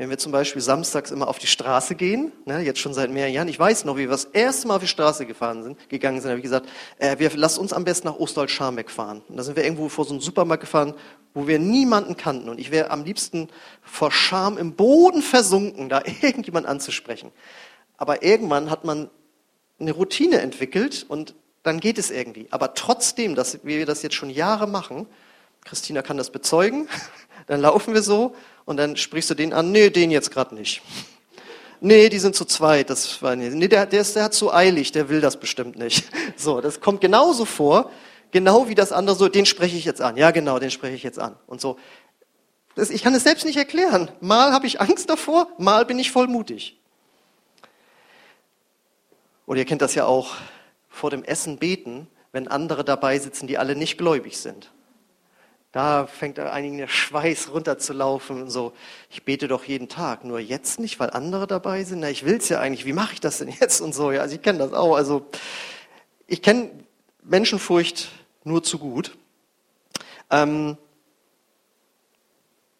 Wenn 0.01 0.09
wir 0.09 0.17
zum 0.17 0.31
Beispiel 0.31 0.63
samstags 0.63 1.11
immer 1.11 1.27
auf 1.27 1.37
die 1.37 1.45
Straße 1.45 1.93
gehen, 1.93 2.31
ne, 2.45 2.61
jetzt 2.61 2.79
schon 2.79 2.95
seit 2.95 3.11
mehreren 3.11 3.33
Jahren, 3.35 3.47
ich 3.47 3.59
weiß 3.59 3.85
noch, 3.85 3.97
wie 3.97 3.99
wir 3.99 4.07
das 4.07 4.25
erste 4.25 4.67
Mal 4.67 4.77
auf 4.77 4.81
die 4.81 4.87
Straße 4.87 5.27
gefahren 5.27 5.61
sind, 5.61 5.89
gegangen 5.89 6.19
sind, 6.19 6.31
habe 6.31 6.39
ich 6.39 6.43
gesagt, 6.43 6.67
äh, 6.97 7.19
wir 7.19 7.29
lass 7.35 7.59
uns 7.59 7.71
am 7.71 7.83
besten 7.83 8.07
nach 8.07 8.15
Ostwald-Scharmbeck 8.15 8.89
fahren. 8.89 9.21
Und 9.29 9.37
da 9.37 9.43
sind 9.43 9.55
wir 9.55 9.63
irgendwo 9.63 9.89
vor 9.89 10.05
so 10.05 10.15
einem 10.15 10.19
Supermarkt 10.19 10.61
gefahren, 10.61 10.95
wo 11.35 11.45
wir 11.45 11.59
niemanden 11.59 12.17
kannten. 12.17 12.49
Und 12.49 12.59
ich 12.59 12.71
wäre 12.71 12.89
am 12.89 13.03
liebsten 13.03 13.49
vor 13.83 14.11
Scham 14.11 14.57
im 14.57 14.73
Boden 14.73 15.21
versunken, 15.21 15.87
da 15.87 16.01
irgendjemand 16.23 16.65
anzusprechen. 16.65 17.31
Aber 17.95 18.23
irgendwann 18.23 18.71
hat 18.71 18.83
man 18.83 19.07
eine 19.79 19.91
Routine 19.91 20.41
entwickelt 20.41 21.05
und 21.07 21.35
dann 21.61 21.79
geht 21.79 21.99
es 21.99 22.09
irgendwie. 22.09 22.47
Aber 22.49 22.73
trotzdem, 22.73 23.35
dass 23.35 23.63
wir 23.63 23.85
das 23.85 24.01
jetzt 24.01 24.15
schon 24.15 24.31
Jahre 24.31 24.65
machen, 24.65 25.05
Christina 25.63 26.01
kann 26.01 26.17
das 26.17 26.31
bezeugen, 26.31 26.89
dann 27.45 27.61
laufen 27.61 27.93
wir 27.93 28.01
so 28.01 28.33
und 28.65 28.77
dann 28.77 28.97
sprichst 28.97 29.29
du 29.29 29.33
den 29.33 29.53
an, 29.53 29.71
nee, 29.71 29.89
den 29.89 30.11
jetzt 30.11 30.31
gerade 30.31 30.55
nicht. 30.55 30.81
Nee, 31.83 32.09
die 32.09 32.19
sind 32.19 32.35
zu 32.35 32.45
zweit, 32.45 32.91
das 32.91 33.21
war 33.23 33.35
nicht. 33.35 33.53
Nee, 33.53 33.67
der, 33.67 33.87
der, 33.87 34.01
ist, 34.01 34.15
der 34.15 34.25
hat 34.25 34.35
zu 34.35 34.53
eilig, 34.53 34.91
der 34.91 35.09
will 35.09 35.19
das 35.19 35.39
bestimmt 35.39 35.77
nicht. 35.77 36.05
So, 36.37 36.61
das 36.61 36.79
kommt 36.79 37.01
genauso 37.01 37.45
vor, 37.45 37.91
genau 38.31 38.67
wie 38.67 38.75
das 38.75 38.91
andere 38.91 39.15
so, 39.15 39.27
den 39.27 39.45
spreche 39.45 39.77
ich 39.77 39.85
jetzt 39.85 40.01
an. 40.01 40.17
Ja, 40.17 40.31
genau, 40.31 40.59
den 40.59 40.71
spreche 40.71 40.95
ich 40.95 41.03
jetzt 41.03 41.19
an. 41.19 41.35
Und 41.45 41.61
so. 41.61 41.77
Das, 42.75 42.89
ich 42.89 43.03
kann 43.03 43.13
es 43.13 43.23
selbst 43.23 43.45
nicht 43.45 43.57
erklären. 43.57 44.09
Mal 44.21 44.53
habe 44.53 44.65
ich 44.65 44.79
Angst 44.79 45.09
davor, 45.09 45.47
mal 45.57 45.85
bin 45.85 45.99
ich 45.99 46.11
voll 46.11 46.27
mutig. 46.27 46.79
Oder 49.45 49.59
ihr 49.59 49.65
kennt 49.65 49.81
das 49.81 49.95
ja 49.95 50.05
auch, 50.05 50.35
vor 50.89 51.09
dem 51.09 51.23
Essen 51.23 51.57
beten, 51.57 52.07
wenn 52.31 52.47
andere 52.47 52.83
dabei 52.83 53.19
sitzen, 53.19 53.47
die 53.47 53.57
alle 53.57 53.75
nicht 53.75 53.97
gläubig 53.97 54.37
sind. 54.37 54.71
Da 55.71 56.05
fängt 56.05 56.37
einigen 56.37 56.77
der 56.77 56.89
Schweiß 56.89 57.51
runterzulaufen 57.53 58.41
und 58.41 58.49
so. 58.49 58.73
Ich 59.09 59.23
bete 59.23 59.47
doch 59.47 59.63
jeden 59.63 59.87
Tag, 59.87 60.25
nur 60.25 60.39
jetzt 60.39 60.79
nicht, 60.79 60.99
weil 60.99 61.11
andere 61.11 61.47
dabei 61.47 61.85
sind. 61.85 62.01
Na, 62.01 62.09
ich 62.09 62.25
will's 62.25 62.49
ja 62.49 62.59
eigentlich. 62.59 62.85
Wie 62.85 62.93
mache 62.93 63.13
ich 63.13 63.21
das 63.21 63.37
denn 63.37 63.47
jetzt 63.59 63.79
und 63.79 63.95
so? 63.95 64.11
Ja, 64.11 64.21
also 64.21 64.35
ich 64.35 64.41
kenne 64.41 64.59
das 64.59 64.73
auch. 64.73 64.95
Also 64.95 65.25
ich 66.27 66.41
kenne 66.41 66.71
Menschenfurcht 67.23 68.09
nur 68.43 68.63
zu 68.63 68.79
gut. 68.79 69.17
Ähm, 70.29 70.77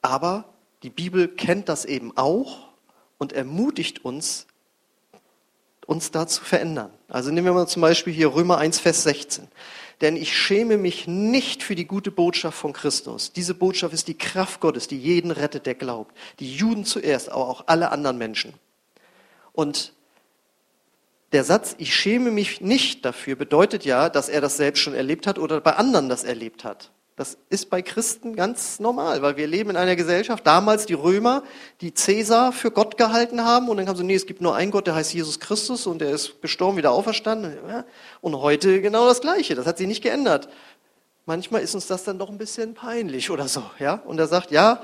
aber 0.02 0.46
die 0.84 0.90
Bibel 0.90 1.30
kennt 1.30 1.70
das 1.70 1.86
eben 1.86 2.18
auch 2.18 2.68
und 3.18 3.32
ermutigt 3.32 4.04
uns, 4.04 4.48
uns 5.86 6.12
da 6.12 6.28
zu 6.28 6.44
verändern. 6.44 6.92
Also 7.08 7.32
nehmen 7.32 7.46
wir 7.46 7.54
mal 7.54 7.68
zum 7.68 7.84
Beispiel 7.84 8.12
hier 8.12 8.34
Römer 8.34 8.58
1, 8.58 8.80
Vers 8.80 9.04
16 9.04 9.48
denn 10.02 10.18
ich 10.18 10.36
schäme 10.36 10.78
mich 10.78 11.08
nicht 11.08 11.64
für 11.64 11.76
die 11.76 11.86
gute 11.86 12.12
Botschaft 12.12 12.58
von 12.58 12.74
Christus. 12.74 13.32
Diese 13.32 13.54
Botschaft 13.54 13.94
ist 13.94 14.08
die 14.08 14.18
Kraft 14.18 14.60
Gottes, 14.60 14.88
die 14.88 14.98
jeden 14.98 15.32
rettet, 15.32 15.68
der 15.68 15.76
glaubt. 15.76 16.16
Die 16.40 16.54
Juden 16.54 16.86
zuerst, 16.86 17.30
aber 17.30 17.48
auch 17.48 17.64
alle 17.68 17.92
anderen 17.92 18.18
Menschen. 18.18 18.54
Und 19.54 19.94
der 21.32 21.44
Satz, 21.44 21.76
ich 21.78 21.96
schäme 21.96 22.32
mich 22.32 22.62
nicht 22.62 23.06
dafür, 23.06 23.36
bedeutet 23.36 23.86
ja, 23.86 24.10
dass 24.10 24.28
er 24.28 24.42
das 24.42 24.58
selbst 24.58 24.82
schon 24.82 24.94
erlebt 24.94 25.28
hat 25.28 25.40
oder 25.40 25.62
bei 25.62 25.76
anderen 25.76 26.10
das 26.10 26.24
erlebt 26.24 26.64
hat. 26.64 26.92
Das 27.22 27.38
ist 27.50 27.70
bei 27.70 27.84
Christen 27.84 28.36
ganz 28.36 28.80
normal, 28.80 29.22
weil 29.22 29.38
wir 29.38 29.46
leben 29.46 29.70
in 29.70 29.78
einer 29.78 29.96
Gesellschaft, 29.96 30.48
damals 30.48 30.88
die 30.88 30.96
Römer, 30.96 31.44
die 31.80 31.94
Cäsar 31.94 32.52
für 32.52 32.72
Gott 32.72 32.98
gehalten 32.98 33.46
haben 33.46 33.70
und 33.70 33.78
dann 33.78 33.88
haben 33.88 33.96
sie, 33.96 34.04
nee, 34.04 34.16
es 34.16 34.26
gibt 34.26 34.42
nur 34.42 34.56
einen 34.56 34.72
Gott, 34.72 34.88
der 34.88 34.96
heißt 34.96 35.14
Jesus 35.14 35.40
Christus 35.40 35.86
und 35.86 36.02
der 36.02 36.10
ist 36.10 36.42
gestorben, 36.42 36.78
wieder 36.78 36.90
auferstanden. 36.90 37.60
Und 38.22 38.36
heute 38.38 38.82
genau 38.82 39.06
das 39.06 39.22
Gleiche, 39.22 39.54
das 39.54 39.68
hat 39.68 39.78
sich 39.78 39.86
nicht 39.86 40.02
geändert. 40.02 40.50
Manchmal 41.28 41.62
ist 41.62 41.76
uns 41.76 41.86
das 41.86 42.04
dann 42.04 42.18
doch 42.18 42.32
ein 42.32 42.40
bisschen 42.40 42.74
peinlich 42.74 43.30
oder 43.30 43.48
so, 43.48 43.62
ja? 43.78 44.02
Und 44.04 44.18
er 44.20 44.26
sagt, 44.26 44.50
ja, 44.50 44.82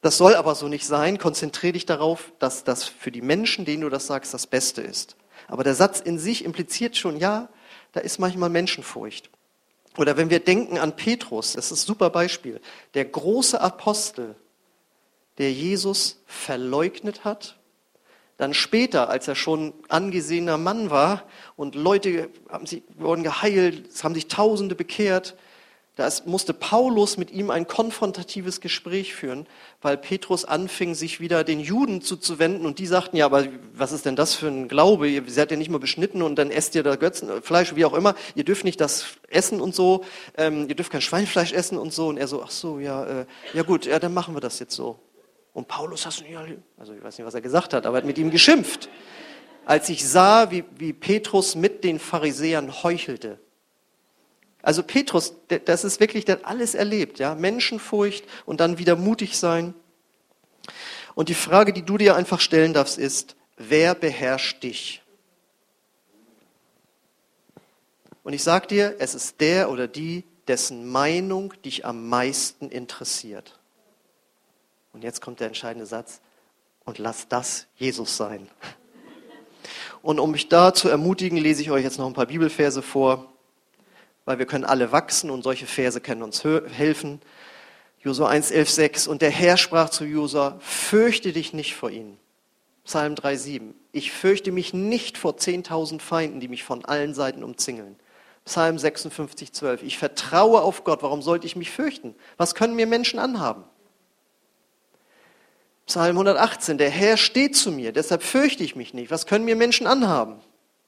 das 0.00 0.16
soll 0.16 0.34
aber 0.34 0.56
so 0.56 0.66
nicht 0.66 0.88
sein, 0.88 1.18
konzentriere 1.18 1.74
dich 1.74 1.86
darauf, 1.86 2.32
dass 2.40 2.64
das 2.64 2.82
für 2.82 3.12
die 3.12 3.22
Menschen, 3.22 3.64
denen 3.64 3.82
du 3.82 3.90
das 3.90 4.08
sagst, 4.08 4.34
das 4.34 4.48
Beste 4.48 4.80
ist. 4.80 5.14
Aber 5.46 5.62
der 5.62 5.76
Satz 5.76 6.00
in 6.00 6.18
sich 6.18 6.44
impliziert 6.44 6.96
schon, 6.96 7.16
ja, 7.16 7.48
da 7.92 8.00
ist 8.00 8.18
manchmal 8.18 8.50
Menschenfurcht. 8.50 9.30
Oder 9.98 10.16
wenn 10.16 10.30
wir 10.30 10.38
denken 10.38 10.78
an 10.78 10.94
Petrus, 10.94 11.54
das 11.54 11.72
ist 11.72 11.82
ein 11.82 11.86
super 11.86 12.10
Beispiel, 12.10 12.60
der 12.94 13.04
große 13.04 13.60
Apostel, 13.60 14.36
der 15.38 15.52
Jesus 15.52 16.22
verleugnet 16.24 17.24
hat, 17.24 17.58
dann 18.36 18.54
später, 18.54 19.10
als 19.10 19.26
er 19.26 19.34
schon 19.34 19.74
angesehener 19.88 20.56
Mann 20.56 20.90
war 20.90 21.24
und 21.56 21.74
Leute 21.74 22.30
haben 22.48 22.66
sich, 22.66 22.84
wurden 22.96 23.24
geheilt, 23.24 23.88
es 23.88 24.04
haben 24.04 24.14
sich 24.14 24.28
Tausende 24.28 24.76
bekehrt, 24.76 25.36
da 25.98 26.08
musste 26.26 26.54
Paulus 26.54 27.16
mit 27.16 27.32
ihm 27.32 27.50
ein 27.50 27.66
konfrontatives 27.66 28.60
Gespräch 28.60 29.16
führen, 29.16 29.48
weil 29.82 29.96
Petrus 29.96 30.44
anfing, 30.44 30.94
sich 30.94 31.18
wieder 31.18 31.42
den 31.42 31.58
Juden 31.58 32.02
zuzuwenden 32.02 32.66
und 32.66 32.78
die 32.78 32.86
sagten, 32.86 33.16
ja, 33.16 33.26
aber 33.26 33.48
was 33.74 33.90
ist 33.90 34.06
denn 34.06 34.14
das 34.14 34.36
für 34.36 34.46
ein 34.46 34.68
Glaube? 34.68 35.08
Ihr 35.08 35.24
seid 35.26 35.50
ja 35.50 35.56
nicht 35.56 35.70
mal 35.70 35.80
beschnitten 35.80 36.22
und 36.22 36.36
dann 36.36 36.52
esst 36.52 36.76
ihr 36.76 36.84
da 36.84 36.94
Götzenfleisch, 36.94 37.74
wie 37.74 37.84
auch 37.84 37.94
immer. 37.94 38.14
Ihr 38.36 38.44
dürft 38.44 38.62
nicht 38.62 38.80
das 38.80 39.06
essen 39.28 39.60
und 39.60 39.74
so. 39.74 40.04
Ähm, 40.36 40.68
ihr 40.68 40.76
dürft 40.76 40.92
kein 40.92 41.00
Schweinfleisch 41.00 41.52
essen 41.52 41.76
und 41.78 41.92
so. 41.92 42.06
Und 42.06 42.16
er 42.16 42.28
so, 42.28 42.44
ach 42.44 42.52
so, 42.52 42.78
ja, 42.78 43.22
äh, 43.22 43.26
ja 43.52 43.64
gut, 43.64 43.84
ja, 43.84 43.98
dann 43.98 44.14
machen 44.14 44.36
wir 44.36 44.40
das 44.40 44.60
jetzt 44.60 44.76
so. 44.76 45.00
Und 45.52 45.66
Paulus 45.66 46.06
nicht, 46.06 46.38
also 46.76 46.92
ich 46.92 47.02
weiß 47.02 47.18
nicht, 47.18 47.26
was 47.26 47.34
er 47.34 47.40
gesagt 47.40 47.74
hat, 47.74 47.86
aber 47.86 47.96
er 47.96 48.02
hat 48.02 48.06
mit 48.06 48.18
ihm 48.18 48.30
geschimpft. 48.30 48.88
Als 49.64 49.88
ich 49.88 50.08
sah, 50.08 50.52
wie, 50.52 50.62
wie 50.76 50.92
Petrus 50.92 51.56
mit 51.56 51.82
den 51.82 51.98
Pharisäern 51.98 52.84
heuchelte, 52.84 53.40
also 54.62 54.82
Petrus, 54.82 55.34
das 55.64 55.84
ist 55.84 56.00
wirklich, 56.00 56.24
der 56.24 56.36
hat 56.36 56.44
alles 56.44 56.74
erlebt, 56.74 57.18
ja, 57.18 57.34
Menschenfurcht 57.34 58.24
und 58.44 58.60
dann 58.60 58.78
wieder 58.78 58.96
mutig 58.96 59.38
sein. 59.38 59.74
Und 61.14 61.28
die 61.28 61.34
Frage, 61.34 61.72
die 61.72 61.82
du 61.82 61.98
dir 61.98 62.16
einfach 62.16 62.40
stellen 62.40 62.74
darfst, 62.74 62.98
ist, 62.98 63.36
wer 63.56 63.94
beherrscht 63.94 64.62
dich? 64.62 65.02
Und 68.24 68.32
ich 68.34 68.42
sag 68.42 68.68
dir, 68.68 68.96
es 68.98 69.14
ist 69.14 69.40
der 69.40 69.70
oder 69.70 69.88
die, 69.88 70.24
dessen 70.48 70.88
Meinung 70.88 71.54
dich 71.64 71.84
am 71.84 72.08
meisten 72.08 72.68
interessiert. 72.68 73.58
Und 74.92 75.04
jetzt 75.04 75.20
kommt 75.20 75.40
der 75.40 75.46
entscheidende 75.46 75.86
Satz. 75.86 76.20
Und 76.84 76.98
lass 76.98 77.28
das 77.28 77.66
Jesus 77.76 78.16
sein. 78.16 78.48
Und 80.02 80.18
um 80.20 80.30
mich 80.30 80.48
da 80.48 80.72
zu 80.72 80.88
ermutigen, 80.88 81.36
lese 81.38 81.62
ich 81.62 81.70
euch 81.70 81.84
jetzt 81.84 81.98
noch 81.98 82.06
ein 82.06 82.14
paar 82.14 82.26
Bibelverse 82.26 82.82
vor 82.82 83.32
weil 84.28 84.38
wir 84.38 84.44
können 84.44 84.66
alle 84.66 84.92
wachsen 84.92 85.30
und 85.30 85.42
solche 85.42 85.64
Verse 85.64 86.02
können 86.02 86.22
uns 86.22 86.44
helfen. 86.44 87.22
Josua 88.00 88.28
1, 88.28 88.50
11, 88.50 88.68
6. 88.68 89.08
Und 89.08 89.22
der 89.22 89.30
Herr 89.30 89.56
sprach 89.56 89.88
zu 89.88 90.04
Josua, 90.04 90.58
fürchte 90.60 91.32
dich 91.32 91.54
nicht 91.54 91.74
vor 91.74 91.88
ihnen. 91.88 92.18
Psalm 92.84 93.14
3, 93.14 93.36
7. 93.38 93.74
Ich 93.90 94.12
fürchte 94.12 94.52
mich 94.52 94.74
nicht 94.74 95.16
vor 95.16 95.36
10.000 95.36 96.00
Feinden, 96.00 96.40
die 96.40 96.48
mich 96.48 96.62
von 96.62 96.84
allen 96.84 97.14
Seiten 97.14 97.42
umzingeln. 97.42 97.96
Psalm 98.44 98.76
56, 98.76 99.54
12. 99.54 99.82
Ich 99.82 99.96
vertraue 99.96 100.60
auf 100.60 100.84
Gott. 100.84 101.02
Warum 101.02 101.22
sollte 101.22 101.46
ich 101.46 101.56
mich 101.56 101.70
fürchten? 101.70 102.14
Was 102.36 102.54
können 102.54 102.76
mir 102.76 102.86
Menschen 102.86 103.18
anhaben? 103.18 103.64
Psalm 105.86 106.16
118. 106.16 106.76
Der 106.76 106.90
Herr 106.90 107.16
steht 107.16 107.56
zu 107.56 107.72
mir, 107.72 107.92
deshalb 107.92 108.22
fürchte 108.22 108.62
ich 108.62 108.76
mich 108.76 108.92
nicht. 108.92 109.10
Was 109.10 109.24
können 109.24 109.46
mir 109.46 109.56
Menschen 109.56 109.86
anhaben? 109.86 110.38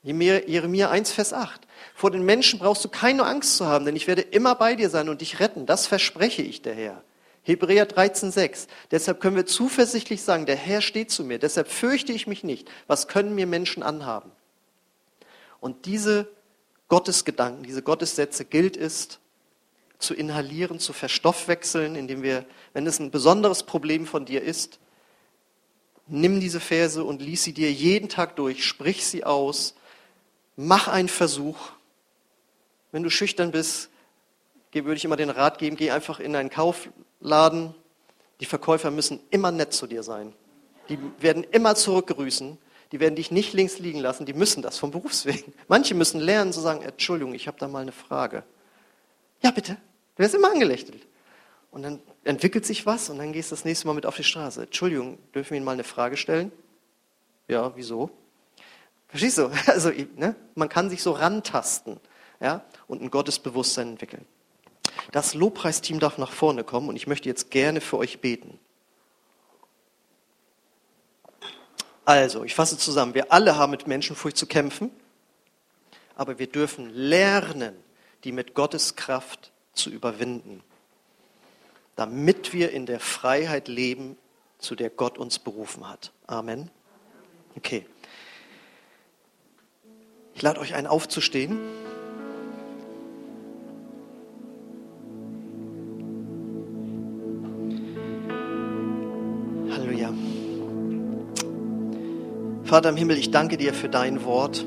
Jeremia 0.02 0.90
1, 0.90 1.12
Vers 1.12 1.32
8. 1.32 1.66
Vor 2.00 2.10
den 2.10 2.24
Menschen 2.24 2.58
brauchst 2.58 2.82
du 2.82 2.88
keine 2.88 3.26
Angst 3.26 3.58
zu 3.58 3.66
haben, 3.66 3.84
denn 3.84 3.94
ich 3.94 4.06
werde 4.06 4.22
immer 4.22 4.54
bei 4.54 4.74
dir 4.74 4.88
sein 4.88 5.10
und 5.10 5.20
dich 5.20 5.38
retten. 5.38 5.66
Das 5.66 5.86
verspreche 5.86 6.40
ich 6.40 6.62
der 6.62 6.74
Herr. 6.74 7.04
Hebräer 7.42 7.84
13, 7.84 8.30
6. 8.30 8.68
Deshalb 8.90 9.20
können 9.20 9.36
wir 9.36 9.44
zuversichtlich 9.44 10.22
sagen, 10.22 10.46
der 10.46 10.56
Herr 10.56 10.80
steht 10.80 11.10
zu 11.10 11.24
mir, 11.24 11.38
deshalb 11.38 11.68
fürchte 11.68 12.14
ich 12.14 12.26
mich 12.26 12.42
nicht. 12.42 12.70
Was 12.86 13.06
können 13.06 13.34
mir 13.34 13.46
Menschen 13.46 13.82
anhaben? 13.82 14.32
Und 15.60 15.84
diese 15.84 16.26
Gottesgedanken, 16.88 17.64
diese 17.64 17.82
Gottessätze 17.82 18.46
gilt 18.46 18.78
es 18.78 19.18
zu 19.98 20.14
inhalieren, 20.14 20.78
zu 20.78 20.94
verstoffwechseln, 20.94 21.96
indem 21.96 22.22
wir, 22.22 22.46
wenn 22.72 22.86
es 22.86 22.98
ein 22.98 23.10
besonderes 23.10 23.64
Problem 23.64 24.06
von 24.06 24.24
dir 24.24 24.40
ist, 24.40 24.78
nimm 26.06 26.40
diese 26.40 26.60
Verse 26.60 27.04
und 27.04 27.20
lies 27.20 27.44
sie 27.44 27.52
dir 27.52 27.70
jeden 27.70 28.08
Tag 28.08 28.36
durch, 28.36 28.64
sprich 28.64 29.04
sie 29.04 29.24
aus, 29.24 29.74
mach 30.56 30.88
einen 30.88 31.10
Versuch. 31.10 31.72
Wenn 32.92 33.02
du 33.02 33.10
schüchtern 33.10 33.50
bist, 33.50 33.90
würde 34.72 34.94
ich 34.94 35.04
immer 35.04 35.16
den 35.16 35.30
Rat 35.30 35.58
geben, 35.58 35.76
geh 35.76 35.90
einfach 35.90 36.20
in 36.20 36.36
einen 36.36 36.50
Kaufladen. 36.50 37.74
Die 38.40 38.46
Verkäufer 38.46 38.90
müssen 38.90 39.20
immer 39.30 39.50
nett 39.50 39.72
zu 39.72 39.86
dir 39.86 40.02
sein. 40.02 40.32
Die 40.88 40.98
werden 41.20 41.44
immer 41.44 41.74
zurückgrüßen 41.74 42.58
die 42.92 42.98
werden 42.98 43.14
dich 43.14 43.30
nicht 43.30 43.52
links 43.52 43.78
liegen 43.78 44.00
lassen, 44.00 44.26
die 44.26 44.32
müssen 44.32 44.62
das 44.62 44.78
vom 44.78 44.90
Berufswegen. 44.90 45.52
Manche 45.68 45.94
müssen 45.94 46.20
lernen 46.20 46.52
zu 46.52 46.60
sagen, 46.60 46.82
Entschuldigung, 46.82 47.34
ich 47.34 47.46
habe 47.46 47.58
da 47.58 47.68
mal 47.68 47.82
eine 47.82 47.92
Frage. 47.92 48.42
Ja, 49.42 49.50
bitte. 49.50 49.76
Du 50.16 50.22
wirst 50.22 50.34
immer 50.34 50.50
angelächelt. 50.50 51.06
Und 51.70 51.82
dann 51.82 52.00
entwickelt 52.24 52.66
sich 52.66 52.84
was 52.84 53.08
und 53.10 53.18
dann 53.18 53.32
gehst 53.32 53.52
du 53.52 53.54
das 53.54 53.64
nächste 53.64 53.86
Mal 53.86 53.94
mit 53.94 54.04
auf 54.04 54.16
die 54.16 54.24
Straße. 54.24 54.62
Entschuldigung, 54.62 55.18
dürfen 55.32 55.50
wir 55.50 55.56
Ihnen 55.58 55.64
mal 55.64 55.72
eine 55.72 55.84
Frage 55.84 56.16
stellen? 56.16 56.50
Ja, 57.46 57.72
wieso? 57.76 58.10
Verstehst 59.06 59.38
du? 59.38 59.50
Also, 59.66 59.90
ne? 60.16 60.34
man 60.56 60.68
kann 60.68 60.90
sich 60.90 61.00
so 61.00 61.12
rantasten 61.12 62.00
ja? 62.40 62.64
Und 62.90 63.00
ein 63.00 63.10
Gottesbewusstsein 63.10 63.90
entwickeln. 63.90 64.26
Das 65.12 65.34
Lobpreisteam 65.34 66.00
darf 66.00 66.18
nach 66.18 66.32
vorne 66.32 66.64
kommen 66.64 66.88
und 66.88 66.96
ich 66.96 67.06
möchte 67.06 67.28
jetzt 67.28 67.50
gerne 67.50 67.80
für 67.80 67.96
euch 67.98 68.20
beten. 68.20 68.58
Also, 72.04 72.42
ich 72.42 72.54
fasse 72.56 72.76
zusammen, 72.76 73.14
wir 73.14 73.32
alle 73.32 73.56
haben 73.56 73.70
mit 73.70 73.86
Menschenfurcht 73.86 74.36
zu 74.36 74.46
kämpfen, 74.46 74.90
aber 76.16 76.40
wir 76.40 76.48
dürfen 76.48 76.90
lernen, 76.90 77.76
die 78.24 78.32
mit 78.32 78.54
Gottes 78.54 78.96
Kraft 78.96 79.52
zu 79.72 79.90
überwinden, 79.90 80.62
damit 81.94 82.52
wir 82.52 82.72
in 82.72 82.86
der 82.86 82.98
Freiheit 82.98 83.68
leben, 83.68 84.16
zu 84.58 84.74
der 84.74 84.90
Gott 84.90 85.16
uns 85.16 85.38
berufen 85.38 85.88
hat. 85.88 86.12
Amen. 86.26 86.70
Okay. 87.56 87.86
Ich 90.34 90.42
lade 90.42 90.58
euch 90.60 90.74
ein, 90.74 90.86
aufzustehen. 90.86 91.58
Vater 102.70 102.90
im 102.90 102.96
Himmel, 102.96 103.18
ich 103.18 103.32
danke 103.32 103.56
dir 103.56 103.74
für 103.74 103.88
dein 103.88 104.24
Wort. 104.24 104.64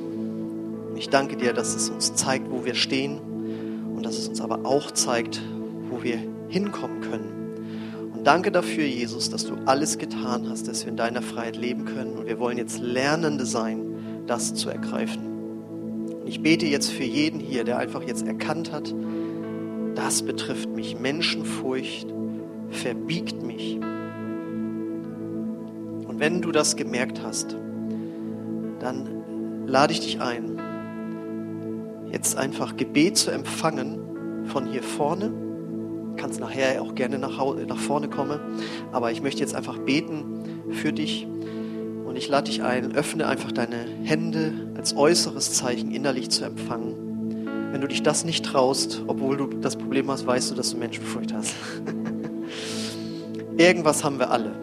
Ich 0.98 1.08
danke 1.08 1.38
dir, 1.38 1.54
dass 1.54 1.74
es 1.74 1.89
uns 1.89 2.13
zeigt, 2.16 2.52
wo 2.52 2.66
wir 2.66 2.76
stehen 2.76 3.18
und 3.96 4.06
dass 4.06 4.18
es 4.18 4.28
uns 4.28 4.42
aber 4.42 4.66
auch 4.66 4.92
zeigt, 4.92 5.42
wo 5.89 6.04
wir 6.04 6.20
hinkommen 6.50 7.00
können. 7.00 8.12
Und 8.13 8.28
danke 8.28 8.52
dafür, 8.52 8.84
Jesus, 8.84 9.30
dass 9.30 9.46
du 9.46 9.56
alles 9.68 10.00
getan 10.00 10.50
hast, 10.50 10.68
dass 10.68 10.84
wir 10.84 10.89
in 10.92 10.98
deiner 10.98 11.22
Freiheit 11.22 11.56
leben 11.56 11.86
können. 11.86 12.18
Und 12.18 12.28
wir 12.28 12.39
wollen 12.39 12.58
jetzt 12.58 12.82
Lernende 12.82 13.46
sein, 13.46 14.26
das 14.28 14.54
zu 14.54 14.68
ergreifen. 14.68 15.22
Und 16.20 16.28
ich 16.28 16.42
bete 16.42 16.66
jetzt 16.66 16.92
für 16.92 17.06
jeden 17.06 17.39
hier, 17.39 17.63
der 17.63 17.78
einfach 17.78 18.04
jetzt 18.04 18.28
erkannt 18.28 18.74
hat, 18.74 18.94
das 19.96 20.24
betrifft 20.24 20.68
mich. 20.68 21.00
Menschenfurcht 21.00 22.13
verbiegt 22.70 23.42
mich. 23.42 23.78
Und 26.06 26.20
wenn 26.20 26.42
du 26.42 26.52
das 26.52 26.76
gemerkt 26.76 27.22
hast, 27.24 27.56
dann 28.84 29.65
lade 29.65 29.93
ich 29.93 30.02
dich 30.02 30.22
ein, 30.22 30.60
jetzt 32.12 32.38
einfach 32.38 32.76
Gebet 32.78 33.17
zu 33.17 33.32
empfangen 33.32 34.46
von 34.46 34.65
hier 34.65 34.84
vorne. 34.84 35.30
Du 35.30 36.15
kannst 36.17 36.39
nachher 36.39 36.82
auch 36.82 36.93
gerne 36.93 37.17
nach, 37.17 37.39
nach 37.67 37.78
vorne 37.78 38.10
kommen, 38.10 38.39
aber 38.91 39.12
ich 39.12 39.22
möchte 39.22 39.41
jetzt 39.41 39.56
einfach 39.56 39.80
beten 39.80 40.43
für 40.69 40.93
dich 40.93 41.28
und 42.06 42.15
ich 42.15 42.30
lade 42.30 42.52
dich 42.52 42.62
ein, 42.62 42.93
öffne 42.93 43.28
einfach 43.28 43.52
deine 43.52 43.86
Hände 44.04 44.54
als 44.78 44.96
äußeres 44.96 45.54
Zeichen 45.54 45.91
innerlich 45.91 46.30
zu 46.30 46.46
empfangen. 46.46 47.69
Wenn 47.72 47.82
du 47.82 47.88
dich 47.88 48.04
das 48.04 48.24
nicht 48.24 48.46
traust, 48.46 49.02
obwohl 49.08 49.38
du 49.38 49.48
das 49.48 49.76
Problem 49.76 50.12
hast, 50.12 50.28
weißt 50.28 50.52
du, 50.52 50.56
dass 50.56 50.72
du 50.72 50.78
Menschenfurcht 50.78 51.34
hast. 51.34 51.56
Irgendwas 53.58 54.04
haben 54.04 54.19
wir 54.19 54.30
alle. 54.30 54.62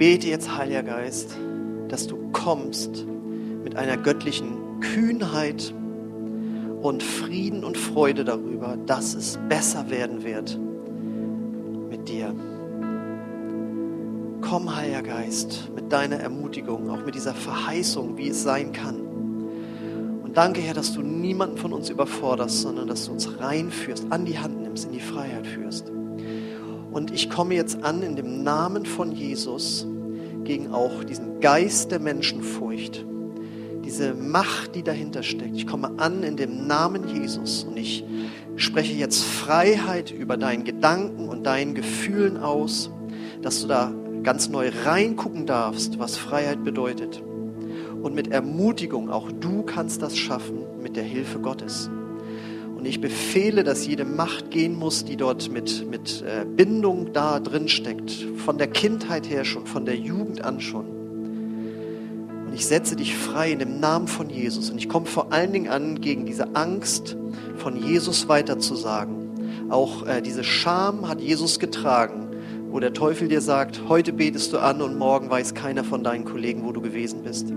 Bete 0.00 0.28
jetzt, 0.28 0.56
Heiliger 0.56 0.82
Geist, 0.82 1.36
dass 1.88 2.06
du 2.06 2.16
kommst 2.32 3.04
mit 3.62 3.76
einer 3.76 3.98
göttlichen 3.98 4.80
Kühnheit 4.80 5.74
und 6.80 7.02
Frieden 7.02 7.62
und 7.62 7.76
Freude 7.76 8.24
darüber, 8.24 8.78
dass 8.86 9.12
es 9.12 9.38
besser 9.50 9.90
werden 9.90 10.24
wird 10.24 10.58
mit 11.90 12.08
dir. 12.08 12.34
Komm, 14.40 14.74
Heiliger 14.74 15.02
Geist, 15.02 15.70
mit 15.74 15.92
deiner 15.92 16.16
Ermutigung, 16.16 16.88
auch 16.88 17.04
mit 17.04 17.14
dieser 17.14 17.34
Verheißung, 17.34 18.16
wie 18.16 18.30
es 18.30 18.42
sein 18.42 18.72
kann. 18.72 19.00
Und 20.22 20.34
danke, 20.34 20.62
Herr, 20.62 20.72
dass 20.72 20.94
du 20.94 21.02
niemanden 21.02 21.58
von 21.58 21.74
uns 21.74 21.90
überforderst, 21.90 22.62
sondern 22.62 22.88
dass 22.88 23.04
du 23.04 23.12
uns 23.12 23.38
reinführst, 23.38 24.06
an 24.08 24.24
die 24.24 24.38
Hand 24.38 24.62
nimmst, 24.62 24.86
in 24.86 24.92
die 24.92 25.00
Freiheit 25.00 25.46
führst. 25.46 25.92
Und 26.90 27.12
ich 27.12 27.30
komme 27.30 27.54
jetzt 27.54 27.82
an 27.84 28.02
in 28.02 28.16
dem 28.16 28.42
Namen 28.42 28.84
von 28.84 29.12
Jesus 29.12 29.86
gegen 30.44 30.72
auch 30.72 31.04
diesen 31.04 31.40
Geist 31.40 31.92
der 31.92 32.00
Menschenfurcht, 32.00 33.04
diese 33.84 34.14
Macht, 34.14 34.74
die 34.74 34.82
dahinter 34.82 35.22
steckt. 35.22 35.56
Ich 35.56 35.66
komme 35.66 35.92
an 35.98 36.22
in 36.22 36.36
dem 36.36 36.66
Namen 36.66 37.08
Jesus 37.08 37.64
und 37.64 37.76
ich 37.76 38.04
spreche 38.56 38.94
jetzt 38.94 39.22
Freiheit 39.22 40.10
über 40.10 40.36
deinen 40.36 40.64
Gedanken 40.64 41.28
und 41.28 41.44
deinen 41.44 41.74
Gefühlen 41.74 42.36
aus, 42.36 42.90
dass 43.42 43.60
du 43.60 43.68
da 43.68 43.92
ganz 44.22 44.48
neu 44.48 44.70
reingucken 44.84 45.46
darfst, 45.46 45.98
was 45.98 46.16
Freiheit 46.16 46.64
bedeutet. 46.64 47.22
Und 48.02 48.14
mit 48.14 48.28
Ermutigung, 48.28 49.10
auch 49.10 49.30
du 49.30 49.62
kannst 49.62 50.02
das 50.02 50.16
schaffen 50.16 50.64
mit 50.82 50.96
der 50.96 51.04
Hilfe 51.04 51.38
Gottes. 51.38 51.90
Und 52.80 52.86
ich 52.86 53.02
befehle, 53.02 53.62
dass 53.62 53.86
jede 53.86 54.06
Macht 54.06 54.50
gehen 54.50 54.74
muss, 54.74 55.04
die 55.04 55.18
dort 55.18 55.50
mit, 55.50 55.86
mit 55.90 56.22
äh, 56.22 56.46
Bindung 56.46 57.12
da 57.12 57.38
drin 57.38 57.68
steckt. 57.68 58.10
Von 58.38 58.56
der 58.56 58.68
Kindheit 58.68 59.28
her 59.28 59.44
schon, 59.44 59.66
von 59.66 59.84
der 59.84 59.96
Jugend 59.96 60.42
an 60.42 60.62
schon. 60.62 60.86
Und 62.46 62.54
ich 62.54 62.64
setze 62.64 62.96
dich 62.96 63.14
frei 63.14 63.52
in 63.52 63.58
dem 63.58 63.80
Namen 63.80 64.08
von 64.08 64.30
Jesus. 64.30 64.70
Und 64.70 64.78
ich 64.78 64.88
komme 64.88 65.04
vor 65.04 65.30
allen 65.30 65.52
Dingen 65.52 65.68
an 65.68 66.00
gegen 66.00 66.24
diese 66.24 66.56
Angst, 66.56 67.18
von 67.58 67.76
Jesus 67.76 68.30
weiterzusagen. 68.30 69.68
Auch 69.68 70.06
äh, 70.06 70.22
diese 70.22 70.42
Scham 70.42 71.06
hat 71.06 71.20
Jesus 71.20 71.58
getragen, 71.58 72.28
wo 72.70 72.80
der 72.80 72.94
Teufel 72.94 73.28
dir 73.28 73.42
sagt, 73.42 73.90
heute 73.90 74.14
betest 74.14 74.54
du 74.54 74.58
an 74.58 74.80
und 74.80 74.96
morgen 74.96 75.28
weiß 75.28 75.52
keiner 75.52 75.84
von 75.84 76.02
deinen 76.02 76.24
Kollegen, 76.24 76.64
wo 76.64 76.72
du 76.72 76.80
gewesen 76.80 77.24
bist. 77.24 77.52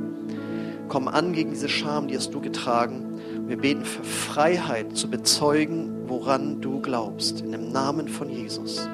Komm 0.89 1.07
an 1.07 1.31
gegen 1.31 1.51
diese 1.51 1.69
Scham, 1.69 2.09
die 2.09 2.17
hast 2.17 2.33
du 2.33 2.41
getragen. 2.41 3.13
Wir 3.47 3.58
beten 3.58 3.84
für 3.84 4.03
Freiheit 4.03 4.95
zu 4.95 5.10
bezeugen, 5.10 6.08
woran 6.08 6.62
du 6.62 6.79
glaubst. 6.79 7.41
In 7.41 7.51
dem 7.51 7.71
Namen 7.71 8.08
von 8.08 8.29
Jesus. 8.29 8.88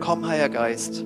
Komm, 0.00 0.26
Heiliger 0.26 0.48
Geist, 0.48 1.04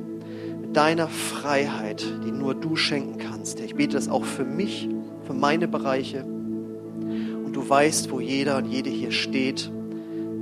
mit 0.61 0.77
deiner 0.77 1.09
Freiheit, 1.09 2.05
die 2.25 2.31
nur 2.31 2.55
du 2.55 2.77
schenken 2.77 3.19
kannst. 3.19 3.61
Ich 3.61 3.75
bete 3.75 3.97
das 3.97 4.09
auch 4.09 4.25
für 4.25 4.45
mich, 4.45 4.89
für 5.27 5.35
meine 5.35 5.69
Bereiche. 5.69 6.25
Und 6.25 7.53
du 7.55 7.69
weißt, 7.69 8.11
wo 8.11 8.21
jeder 8.21 8.59
und 8.59 8.67
jede 8.67 8.91
hier 8.91 9.13
steht. 9.13 9.71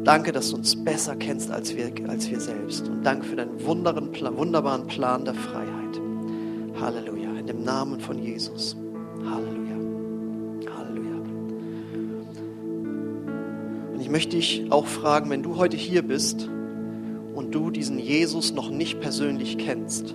Danke, 0.03 0.33
dass 0.33 0.51
du 0.51 0.57
uns 0.57 0.77
besser 0.85 1.17
kennst 1.17 1.51
als 1.51 1.75
wir, 1.77 1.91
als 2.09 2.29
wir 2.31 2.41
selbst. 2.41 2.89
Und 2.89 3.05
danke 3.05 3.27
für 3.27 3.37
deinen 3.37 3.65
wunderbaren 3.65 4.87
Plan 4.87 5.25
der 5.25 5.35
Freiheit. 5.35 6.01
Halleluja. 6.81 7.31
In 7.39 7.47
dem 7.47 7.63
Namen 7.63 8.01
von 8.01 8.19
Jesus. 8.19 8.77
Halleluja. 9.25 9.64
Möchte 14.15 14.37
dich 14.37 14.67
auch 14.71 14.87
fragen, 14.87 15.29
wenn 15.29 15.43
du 15.43 15.57
heute 15.57 15.77
hier 15.77 16.03
bist 16.03 16.49
und 17.35 17.53
du 17.53 17.71
diesen 17.71 17.99
Jesus 17.99 18.55
noch 18.55 18.71
nicht 18.71 19.01
persönlich 19.01 19.59
kennst, 19.59 20.15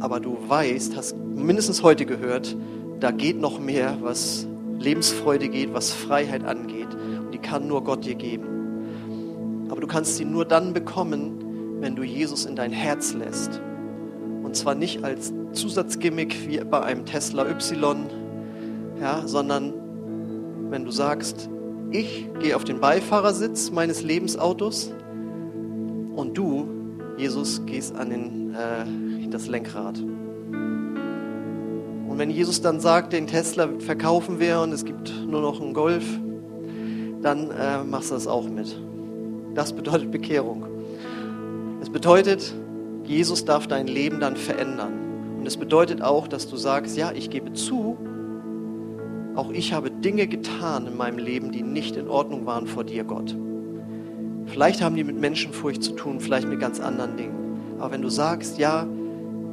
aber 0.00 0.18
du 0.18 0.38
weißt, 0.48 0.96
hast 0.96 1.14
mindestens 1.18 1.82
heute 1.82 2.06
gehört, 2.06 2.56
da 3.00 3.10
geht 3.10 3.38
noch 3.38 3.60
mehr, 3.60 3.98
was 4.00 4.46
Lebensfreude 4.78 5.50
geht, 5.50 5.74
was 5.74 5.92
Freiheit 5.92 6.44
angeht. 6.44 6.88
Und 6.94 7.32
die 7.34 7.38
kann 7.38 7.68
nur 7.68 7.84
Gott 7.84 8.06
dir 8.06 8.14
geben. 8.14 9.66
Aber 9.68 9.82
du 9.82 9.86
kannst 9.86 10.16
sie 10.16 10.24
nur 10.24 10.46
dann 10.46 10.72
bekommen, 10.72 11.80
wenn 11.82 11.94
du 11.94 12.04
Jesus 12.04 12.46
in 12.46 12.56
dein 12.56 12.72
Herz 12.72 13.12
lässt. 13.12 13.60
Und 14.42 14.56
zwar 14.56 14.74
nicht 14.74 15.04
als 15.04 15.34
Zusatzgimmick 15.52 16.48
wie 16.48 16.60
bei 16.64 16.80
einem 16.80 17.04
Tesla 17.04 17.44
Y, 17.44 18.06
ja, 19.02 19.28
sondern 19.28 19.74
wenn 20.70 20.86
du 20.86 20.90
sagst, 20.90 21.50
ich 21.92 22.28
gehe 22.40 22.56
auf 22.56 22.64
den 22.64 22.80
Beifahrersitz 22.80 23.70
meines 23.70 24.02
Lebensautos 24.02 24.92
und 26.14 26.36
du, 26.36 26.68
Jesus, 27.18 27.64
gehst 27.66 27.94
an 27.94 28.10
den, 28.10 28.54
äh, 28.54 29.28
das 29.28 29.46
Lenkrad. 29.46 29.98
Und 29.98 32.18
wenn 32.18 32.30
Jesus 32.30 32.60
dann 32.60 32.80
sagt, 32.80 33.12
den 33.12 33.26
Tesla 33.26 33.68
verkaufen 33.78 34.40
wir 34.40 34.60
und 34.60 34.72
es 34.72 34.84
gibt 34.84 35.12
nur 35.26 35.40
noch 35.40 35.60
einen 35.60 35.72
Golf, 35.72 36.04
dann 37.22 37.50
äh, 37.50 37.84
machst 37.84 38.10
du 38.10 38.14
das 38.14 38.26
auch 38.26 38.48
mit. 38.48 38.76
Das 39.54 39.72
bedeutet 39.72 40.10
Bekehrung. 40.10 40.66
Es 41.80 41.90
bedeutet, 41.90 42.54
Jesus 43.04 43.44
darf 43.44 43.66
dein 43.66 43.86
Leben 43.86 44.20
dann 44.20 44.36
verändern. 44.36 44.92
Und 45.38 45.46
es 45.46 45.56
bedeutet 45.56 46.02
auch, 46.02 46.28
dass 46.28 46.48
du 46.48 46.56
sagst, 46.56 46.96
ja, 46.96 47.12
ich 47.12 47.30
gebe 47.30 47.52
zu, 47.52 47.96
auch 49.34 49.50
ich 49.50 49.72
habe 49.72 49.90
Dinge 49.90 50.26
getan 50.26 50.86
in 50.86 50.96
meinem 50.96 51.18
Leben, 51.18 51.52
die 51.52 51.62
nicht 51.62 51.96
in 51.96 52.08
Ordnung 52.08 52.46
waren 52.46 52.66
vor 52.66 52.84
dir, 52.84 53.04
Gott. 53.04 53.36
Vielleicht 54.46 54.82
haben 54.82 54.96
die 54.96 55.04
mit 55.04 55.18
Menschenfurcht 55.18 55.82
zu 55.82 55.92
tun, 55.92 56.20
vielleicht 56.20 56.48
mit 56.48 56.60
ganz 56.60 56.80
anderen 56.80 57.16
Dingen. 57.16 57.76
Aber 57.78 57.92
wenn 57.92 58.02
du 58.02 58.10
sagst, 58.10 58.58
ja, 58.58 58.86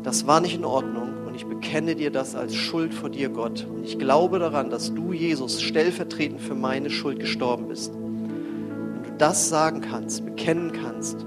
das 0.04 0.28
war 0.28 0.42
nicht 0.42 0.56
in 0.56 0.66
Ordnung, 0.66 1.10
ich 1.40 1.46
bekenne 1.46 1.96
dir 1.96 2.12
das 2.12 2.36
als 2.36 2.54
Schuld 2.54 2.94
vor 2.94 3.10
dir, 3.10 3.30
Gott. 3.30 3.66
Und 3.66 3.86
ich 3.86 3.98
glaube 3.98 4.40
daran, 4.40 4.70
dass 4.70 4.94
du, 4.94 5.14
Jesus, 5.14 5.62
stellvertretend 5.62 6.42
für 6.42 6.54
meine 6.54 6.90
Schuld 6.90 7.18
gestorben 7.18 7.70
bist. 7.70 7.94
Wenn 7.94 9.04
du 9.04 9.18
das 9.18 9.48
sagen 9.48 9.80
kannst, 9.80 10.26
bekennen 10.26 10.74
kannst, 10.74 11.26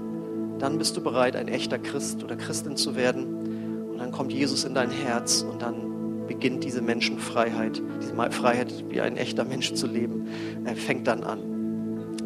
dann 0.59 0.77
bist 0.77 0.95
du 0.95 1.01
bereit, 1.01 1.35
ein 1.35 1.47
echter 1.47 1.79
Christ 1.79 2.23
oder 2.23 2.35
Christin 2.35 2.77
zu 2.77 2.95
werden. 2.95 3.89
Und 3.89 3.97
dann 3.97 4.11
kommt 4.11 4.31
Jesus 4.31 4.65
in 4.65 4.75
dein 4.75 4.91
Herz 4.91 5.41
und 5.41 5.63
dann 5.63 5.92
beginnt 6.27 6.63
diese 6.63 6.81
Menschenfreiheit, 6.81 7.81
diese 8.01 8.15
Freiheit, 8.31 8.85
wie 8.89 9.01
ein 9.01 9.17
echter 9.17 9.45
Mensch 9.45 9.73
zu 9.73 9.87
leben, 9.87 10.27
er 10.65 10.75
fängt 10.75 11.07
dann 11.07 11.23
an. 11.23 11.39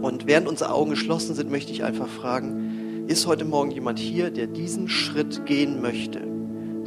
Und 0.01 0.27
während 0.27 0.47
unsere 0.47 0.71
Augen 0.71 0.91
geschlossen 0.91 1.35
sind, 1.35 1.49
möchte 1.49 1.71
ich 1.71 1.83
einfach 1.83 2.07
fragen, 2.07 3.05
ist 3.07 3.25
heute 3.25 3.45
Morgen 3.45 3.71
jemand 3.71 3.99
hier, 3.99 4.31
der 4.31 4.47
diesen 4.47 4.89
Schritt 4.89 5.45
gehen 5.45 5.81
möchte? 5.81 6.27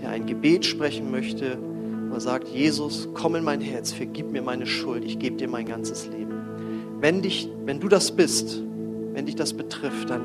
der 0.00 0.10
ein 0.10 0.26
Gebet 0.26 0.64
sprechen 0.64 1.10
möchte, 1.10 1.58
wo 2.08 2.14
er 2.14 2.20
sagt, 2.20 2.48
Jesus, 2.48 3.08
komm 3.14 3.36
in 3.36 3.44
mein 3.44 3.60
Herz, 3.60 3.92
vergib 3.92 4.30
mir 4.30 4.42
meine 4.42 4.66
Schuld, 4.66 5.04
ich 5.04 5.18
gebe 5.18 5.36
dir 5.36 5.48
mein 5.48 5.66
ganzes 5.66 6.08
Leben. 6.08 6.34
Wenn, 7.00 7.22
dich, 7.22 7.48
wenn 7.64 7.80
du 7.80 7.88
das 7.88 8.12
bist, 8.12 8.62
wenn 9.12 9.26
dich 9.26 9.36
das 9.36 9.54
betrifft, 9.54 10.10
dann 10.10 10.22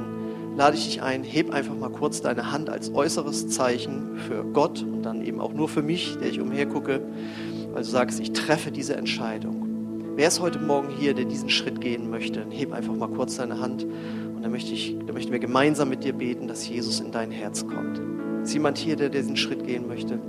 lade 0.56 0.78
ich 0.78 0.86
dich 0.86 1.01
ein, 1.01 1.24
heb 1.24 1.51
einfach 1.51 1.76
mal 1.76 1.89
kurz 1.89 2.22
deine 2.22 2.51
Hand 2.51 2.70
als 2.70 2.93
äußeres 2.93 3.49
Zeichen 3.49 4.18
für 4.28 4.43
Gott 4.43 4.82
und 4.84 5.03
dann 5.03 5.22
eben 5.22 5.41
auch 5.41 5.53
nur 5.53 5.68
für 5.68 5.82
mich, 5.82 6.18
der 6.18 6.30
ich 6.30 6.39
umhergucke, 6.39 7.01
weil 7.74 7.84
du 7.84 7.89
sagst, 7.89 8.20
ich 8.20 8.32
treffe 8.32 8.72
diese 8.72 8.95
Entscheidung. 8.95 10.14
Wer 10.16 10.30
ist 10.30 10.39
heute 10.39 10.60
Morgen 10.60 10.89
hier, 10.97 11.14
der 11.14 11.26
diesen 11.26 11.49
Schritt 11.49 11.82
gehen 11.82 12.10
möchte? 12.10 12.39
Dann 12.39 12.51
heb 12.51 12.72
einfach 12.72 12.95
mal 12.95 13.10
kurz 13.10 13.36
deine 13.36 13.60
Hand 13.60 13.84
und 13.84 14.41
dann, 14.41 14.51
möchte 14.51 14.72
ich, 14.72 14.95
dann 15.06 15.14
möchten 15.14 15.34
wir 15.34 15.39
gemeinsam 15.39 15.89
mit 15.89 16.06
dir 16.06 16.14
beten, 16.14 16.47
dass 16.47 16.68
Jesus 16.68 17.01
in 17.01 17.12
dein 17.12 17.32
Herz 17.32 17.68
kommt. 17.68 17.99
Ist 18.43 18.53
jemand 18.53 18.78
hier, 18.78 18.95
der 18.95 19.10
diesen 19.10 19.36
Schritt 19.36 19.66
gehen 19.66 19.88
möchte? 19.89 20.20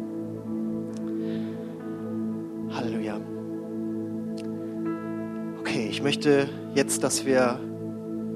Halleluja. 2.74 3.20
Okay, 5.60 5.86
ich 5.88 6.02
möchte 6.02 6.48
jetzt, 6.74 7.04
dass 7.04 7.24
wir 7.24 7.60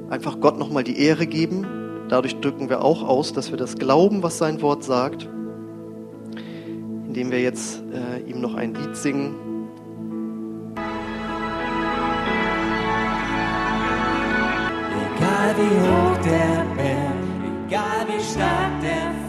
einfach 0.09 0.41
Gott 0.41 0.57
nochmal 0.57 0.84
die 0.84 1.01
Ehre 1.01 1.26
geben. 1.26 1.80
Dadurch 2.11 2.41
drücken 2.41 2.69
wir 2.69 2.83
auch 2.83 3.05
aus, 3.05 3.33
dass 3.33 3.53
wir 3.53 3.57
das 3.57 3.77
glauben, 3.77 4.25
was 4.25 4.37
sein 4.37 4.61
Wort 4.63 4.83
sagt, 4.83 5.29
indem 7.07 7.31
wir 7.31 7.41
jetzt 7.41 7.85
äh, 7.93 8.19
ihm 8.29 8.41
noch 8.41 8.57
ein 8.57 8.75
Lied 8.75 8.97
singen. 8.97 9.37
Egal 15.15 15.55
wie 15.57 15.77
hoch 15.87 16.17
der 16.25 16.65
Berg, 16.75 17.15
egal 17.69 18.07
wie 18.09 18.21
stark 18.21 18.81
der 18.83 19.20